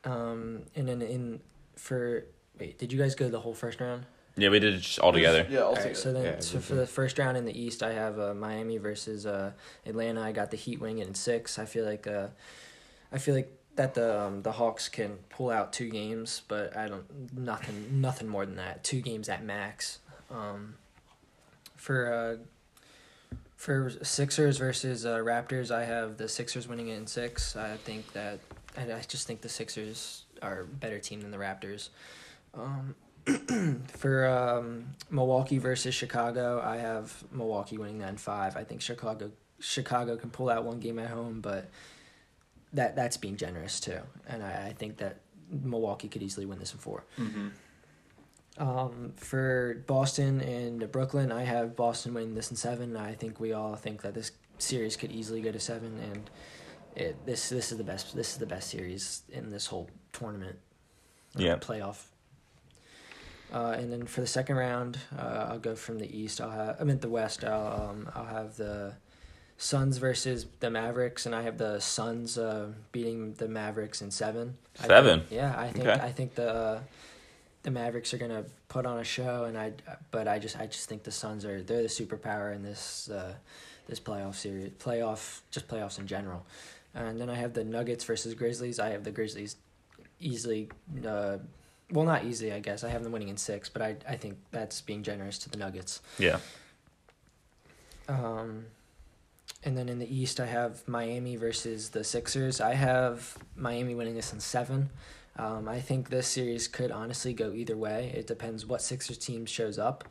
[0.05, 1.41] Um, and then in
[1.77, 2.25] for
[2.59, 4.07] wait, did you guys go the whole first round?
[4.37, 5.47] Yeah, we did it just all together.
[5.51, 7.93] Yeah, all Alright, so then Yeah, so for the first round in the East, I
[7.93, 9.53] have uh, Miami versus uh,
[9.85, 10.23] Atlanta.
[10.23, 11.59] I got the Heat winning it in six.
[11.59, 12.29] I feel like uh,
[13.13, 16.89] I feel like that the um, the Hawks can pull out two games, but I
[16.89, 18.85] don't nothing nothing more than that.
[18.85, 19.99] Two games at max.
[20.31, 20.77] Um,
[21.77, 27.57] for uh, for Sixers versus uh, Raptors, I have the Sixers winning it in six.
[27.57, 28.39] I think that
[28.77, 31.89] I, I just think the Sixers are a better team than the Raptors.
[32.55, 32.95] Um,
[33.89, 38.57] for um, Milwaukee versus Chicago, I have Milwaukee winning that in five.
[38.57, 41.69] I think Chicago Chicago can pull out one game at home, but
[42.73, 43.99] that that's being generous too.
[44.27, 47.49] And I, I think that Milwaukee could easily win this in 4 Mm-hmm.
[48.59, 52.97] Um, for Boston and Brooklyn, I have Boston winning this in seven.
[52.97, 56.29] I think we all think that this series could easily go to seven, and
[56.97, 58.15] it, this this is the best.
[58.15, 60.59] This is the best series in this whole tournament.
[61.37, 61.57] uh, Yeah.
[61.57, 62.05] playoff.
[63.53, 66.41] Uh, and then for the second round, uh, I'll go from the East.
[66.41, 67.45] I'll have I meant the West.
[67.45, 68.95] I'll um, I'll have the
[69.59, 74.57] Suns versus the Mavericks, and I have the Suns uh, beating the Mavericks in seven.
[74.77, 75.23] I think- Seven?
[75.31, 76.01] yeah, I think Okay.
[76.01, 76.81] I think the
[77.65, 79.73] the Mavericks are gonna put on a show, and I
[80.13, 83.35] but I just I just think the Suns are they're the superpower in this uh,
[83.89, 86.47] this playoff series, playoff just playoffs in general.
[86.95, 88.81] And then I have the Nuggets versus Grizzlies.
[88.81, 89.57] I have the Grizzlies
[90.19, 90.69] easily.
[91.07, 91.39] Uh,
[91.93, 92.85] well, not easily, I guess.
[92.85, 95.59] I have them winning in six, but I I think that's being generous to the
[95.59, 96.01] Nuggets.
[96.19, 96.39] Yeah.
[98.09, 98.67] Um,
[99.63, 102.61] and then in the East, I have Miami versus the Sixers.
[102.61, 104.91] I have Miami winning this in seven.
[105.37, 108.13] Um, I think this series could honestly go either way.
[108.15, 110.05] It depends what Sixers team shows up,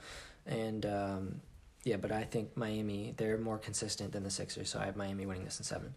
[0.45, 1.41] and um,
[1.83, 5.25] yeah, but I think Miami they're more consistent than the Sixers, so I have Miami
[5.25, 5.93] winning this in seven.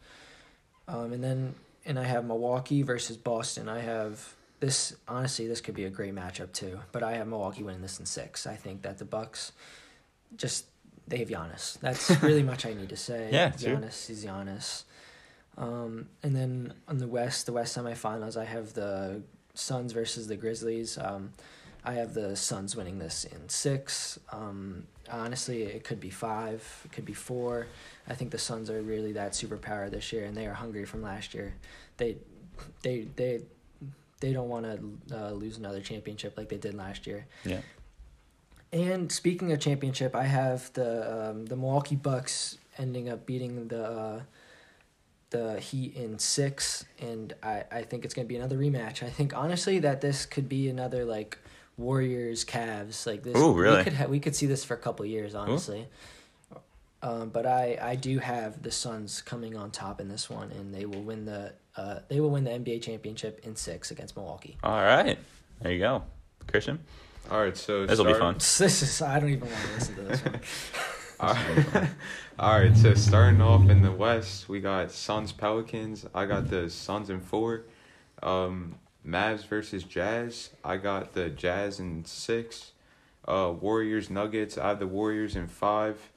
[0.89, 1.55] Um, and then
[1.85, 3.68] and I have Milwaukee versus Boston.
[3.68, 7.62] I have this honestly this could be a great matchup too, but I have Milwaukee
[7.62, 8.47] winning this in six.
[8.47, 9.53] I think that the Bucks
[10.37, 10.66] just
[11.09, 11.78] they have Giannis.
[11.80, 13.30] That's really much I need to say.
[13.33, 13.76] Yeah, true.
[13.76, 14.85] Giannis is Giannis.
[15.59, 19.22] Um, and then on the West, the West semifinals, I have the
[19.55, 20.97] Suns versus the Grizzlies.
[20.97, 21.33] Um,
[21.85, 24.18] I have the Suns winning this in six.
[24.30, 26.64] Um, honestly, it could be five.
[26.85, 27.66] It could be four.
[28.09, 31.03] I think the Suns are really that superpower this year, and they are hungry from
[31.03, 31.55] last year.
[31.97, 32.16] They,
[32.83, 33.41] they, they,
[34.20, 37.26] they don't want to uh, lose another championship like they did last year.
[37.45, 37.61] Yeah.
[38.72, 43.85] And speaking of championship, I have the um, the Milwaukee Bucks ending up beating the
[43.85, 44.20] uh,
[45.28, 49.03] the Heat in six, and I, I think it's gonna be another rematch.
[49.03, 51.37] I think honestly that this could be another like
[51.77, 53.37] Warriors Cavs like this.
[53.37, 53.79] Ooh, really?
[53.79, 55.89] We could ha- we could see this for a couple years, honestly.
[57.03, 60.73] Um, but I, I do have the Suns coming on top in this one, and
[60.73, 64.57] they will win the uh, they will win the NBA championship in six against Milwaukee.
[64.62, 65.18] All right.
[65.61, 66.05] There you go.
[66.47, 66.79] Christian?
[67.31, 68.35] All right, so This'll be fun.
[68.59, 70.41] This is I don't even want to listen to this one.
[71.20, 71.89] All right.
[72.39, 76.05] All right, so starting off in the West, we got Suns Pelicans.
[76.14, 77.64] I got the Suns in four.
[78.23, 78.75] Um,
[79.07, 80.50] Mavs versus Jazz.
[80.64, 82.72] I got the Jazz in six.
[83.26, 84.59] Uh, Warriors Nuggets.
[84.59, 86.11] I have the Warriors in five.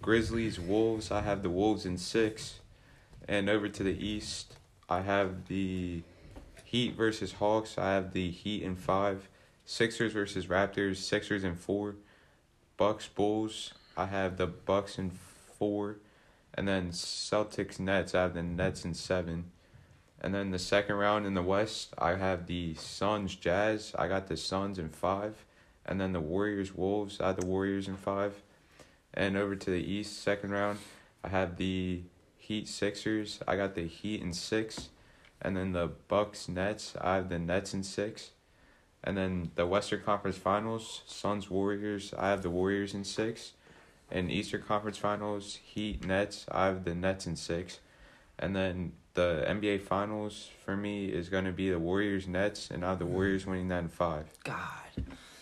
[0.00, 1.10] Grizzlies Wolves.
[1.10, 2.60] I have the Wolves in six.
[3.28, 4.56] And over to the East,
[4.88, 6.02] I have the
[6.64, 7.78] Heat versus Hawks.
[7.78, 9.28] I have the Heat in five.
[9.64, 10.96] Sixers versus Raptors.
[10.96, 11.96] Sixers in four.
[12.76, 13.72] Bucks Bulls.
[13.96, 15.98] I have the Bucks in four,
[16.54, 18.14] and then Celtics Nets.
[18.14, 19.50] I have the Nets in seven,
[20.22, 23.92] and then the second round in the West, I have the Suns Jazz.
[23.98, 25.44] I got the Suns in five,
[25.84, 27.20] and then the Warriors Wolves.
[27.20, 28.40] I have the Warriors in five,
[29.12, 30.78] and over to the East second round,
[31.24, 32.02] I have the
[32.36, 33.40] Heat Sixers.
[33.48, 34.90] I got the Heat in six,
[35.40, 36.94] and then the Bucks Nets.
[37.00, 38.30] I have the Nets in six.
[39.04, 42.14] And then the Western Conference Finals, Suns Warriors.
[42.16, 43.52] I have the Warriors in six.
[44.10, 46.46] And Eastern Conference Finals, Heat Nets.
[46.52, 47.80] I have the Nets in six.
[48.38, 52.84] And then the NBA Finals for me is going to be the Warriors Nets, and
[52.84, 54.26] I have the Warriors winning that in five.
[54.44, 54.58] God.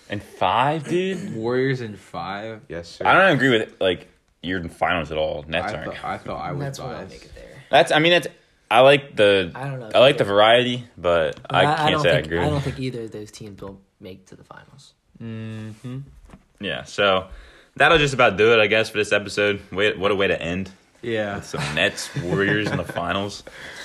[0.08, 1.34] And five, dude.
[1.36, 2.62] Warriors in five.
[2.68, 3.06] Yes, sir.
[3.06, 4.08] I don't agree with like
[4.42, 5.44] your finals at all.
[5.46, 5.94] Nets I aren't.
[5.94, 7.64] thought, I thought I was That's why I make it there.
[7.70, 7.92] That's.
[7.92, 8.26] I mean, that's.
[8.70, 9.52] I like the.
[9.54, 9.90] I don't know.
[9.94, 12.38] I like the variety, but I I, can't don't say I agree.
[12.38, 14.94] I don't think either of those teams will make to the finals.
[15.22, 15.98] Mm-hmm.
[16.60, 17.28] Yeah, so
[17.76, 19.60] that'll just about do it, I guess, for this episode.
[19.70, 20.70] Wait, what a way to end
[21.02, 21.36] Yeah.
[21.36, 23.42] with some Nets Warriors in the finals.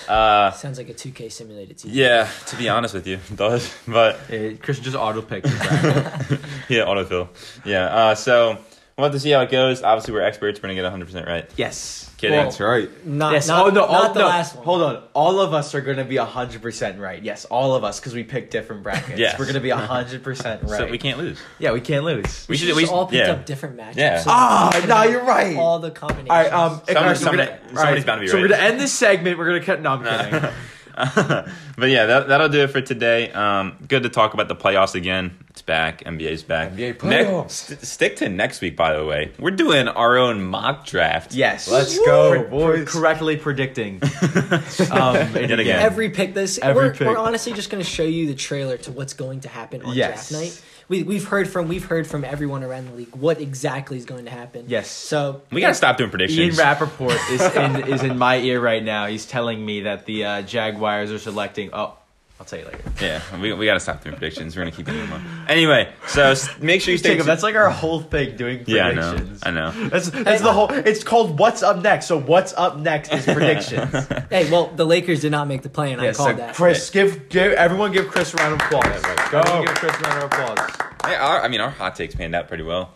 [0.07, 1.91] Uh, Sounds like a 2K simulated team.
[1.93, 3.74] yeah, to be honest with you, it does.
[3.88, 5.47] But It, Christian just auto picked.
[6.70, 7.30] yeah, autofill.
[7.66, 7.86] Yeah.
[7.86, 8.57] Uh, so
[8.97, 9.82] we'll have to see how it goes.
[9.82, 10.59] Obviously, we're experts.
[10.59, 11.49] We're gonna get 100 percent right.
[11.55, 12.05] yes.
[12.18, 12.38] Kidding.
[12.38, 13.05] Well, That's right.
[13.05, 13.47] Not, yes.
[13.49, 13.82] not, oh no.
[13.82, 14.26] not all, the no.
[14.28, 14.63] last one.
[14.66, 15.03] Hold on.
[15.13, 17.22] All of us are going to be hundred percent right.
[17.22, 19.20] Yes, all of us because we picked different brackets.
[19.20, 19.38] Yes.
[19.38, 20.78] We're going to be hundred percent right.
[20.78, 21.39] So we can't lose.
[21.59, 22.45] Yeah, we can't lose.
[22.47, 22.68] We We should.
[22.68, 23.34] just We all picked yeah.
[23.34, 23.97] up different matchups.
[23.97, 24.20] Yeah.
[24.20, 25.57] so Ah, we no, have you're right.
[25.57, 26.30] All the combinations.
[26.30, 26.53] All right.
[26.53, 26.82] Um.
[26.86, 28.41] Somebody- all right, somebody- gonna- all somebody's bound to be So right.
[28.43, 29.38] we're gonna end this segment.
[29.38, 29.82] We're gonna cut.
[29.82, 30.49] No, I'm kidding.
[31.77, 33.31] but yeah, that, that'll do it for today.
[33.31, 35.37] Um, good to talk about the playoffs again.
[35.49, 36.03] It's back.
[36.03, 36.71] NBA's back.
[36.71, 37.49] NBA Next- playoffs.
[37.51, 39.31] st- stick to next week, by the way.
[39.39, 41.33] We're doing our own mock draft.
[41.33, 41.67] yes.
[41.69, 42.87] Let's go, Pro- boys.
[42.89, 44.01] correctly predicting.
[44.91, 45.15] um.
[45.15, 45.79] and again.
[45.81, 47.07] Every pick this Every we're, pick.
[47.07, 49.93] we're honestly just going to show you the trailer to what's going to happen on
[49.95, 50.29] Yes.
[50.29, 50.61] draft night.
[50.88, 54.25] We, we've heard from we've heard from everyone around the league what exactly is going
[54.25, 54.65] to happen.
[54.67, 54.89] Yes.
[54.89, 56.39] So We gotta stop doing predictions.
[56.39, 56.99] Ian predictions.
[56.99, 59.07] Rapoport is in is in my ear right now.
[59.07, 61.71] He's telling me that the uh, Jaguars are selecting.
[61.73, 61.97] Oh,
[62.38, 62.79] I'll tell you later.
[63.01, 64.55] Yeah, we, we gotta stop doing predictions.
[64.57, 65.23] We're gonna keep it in mind.
[65.47, 67.11] Anyway, so s- make sure you stay.
[67.11, 69.11] Jacob, that's like our whole thing doing yeah, I know.
[69.13, 69.39] predictions.
[69.43, 69.71] I know.
[69.89, 70.69] That's that's the whole.
[70.69, 73.89] It's called "What's Up Next." So what's up next is predictions.
[74.29, 76.55] hey, well, the Lakers did not make the play, and I yes, called so that.
[76.55, 78.83] Chris, give give everyone give Chris a round of applause.
[79.03, 79.39] Let's go.
[79.39, 80.69] Everyone give Chris a round of applause.
[81.05, 82.93] Hey, our, I mean, our hot takes panned out pretty well.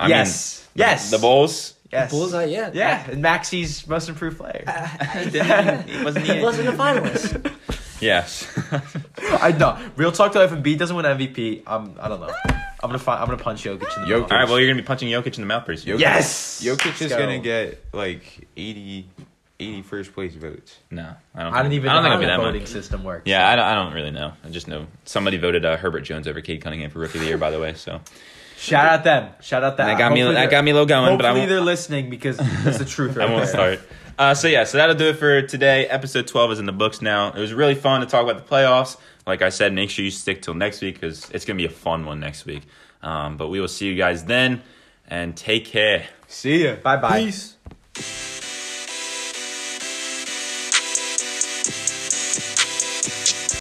[0.00, 0.66] I Yes.
[0.74, 1.10] mean, Yes.
[1.12, 1.74] The Bulls.
[1.92, 4.64] Yes, Bullseye, uh, yeah, Yeah, and Maxey's most improved player.
[4.66, 7.52] He uh, didn't he wasn't He even- wasn't a finalist.
[8.04, 8.46] Yes.
[9.40, 9.78] I know.
[9.96, 12.32] Real talk though, if Embiid doesn't win MVP, I'm I don't know.
[12.48, 14.20] I'm gonna find, I'm gonna punch Jokic in the Jokic.
[14.22, 14.32] mouth.
[14.32, 14.48] All right.
[14.48, 15.96] Well, you're gonna be punching Jokic in the mouth pretty soon.
[15.96, 16.62] Jokic- Yes.
[16.62, 17.18] Jokic Let's is go.
[17.18, 19.08] gonna get like 80,
[19.58, 20.76] 80 first place votes.
[20.90, 21.54] No, I don't.
[21.54, 22.68] I don't think- even I don't know think how it'll be the that voting much.
[22.70, 23.22] system works.
[23.24, 24.32] Yeah, I don't, I don't really know.
[24.44, 27.28] I just know somebody voted uh, Herbert Jones over Cade Cunningham for rookie of the
[27.28, 27.38] year.
[27.38, 28.00] By the way, so
[28.58, 29.30] Shout out them.
[29.40, 29.86] Shout out that.
[29.86, 31.16] that got me Hopefully that got me a little going.
[31.16, 33.16] But I Hopefully won't, they're listening because it's the truth.
[33.16, 33.76] Right I won't there.
[33.78, 33.80] start.
[34.18, 35.86] Uh, so yeah, so that'll do it for today.
[35.86, 37.32] Episode twelve is in the books now.
[37.32, 38.96] It was really fun to talk about the playoffs.
[39.26, 41.70] Like I said, make sure you stick till next week because it's gonna be a
[41.70, 42.62] fun one next week.
[43.02, 44.62] Um, but we will see you guys then,
[45.08, 46.06] and take care.
[46.28, 46.76] See ya.
[46.76, 47.24] Bye bye.
[47.24, 48.23] Peace.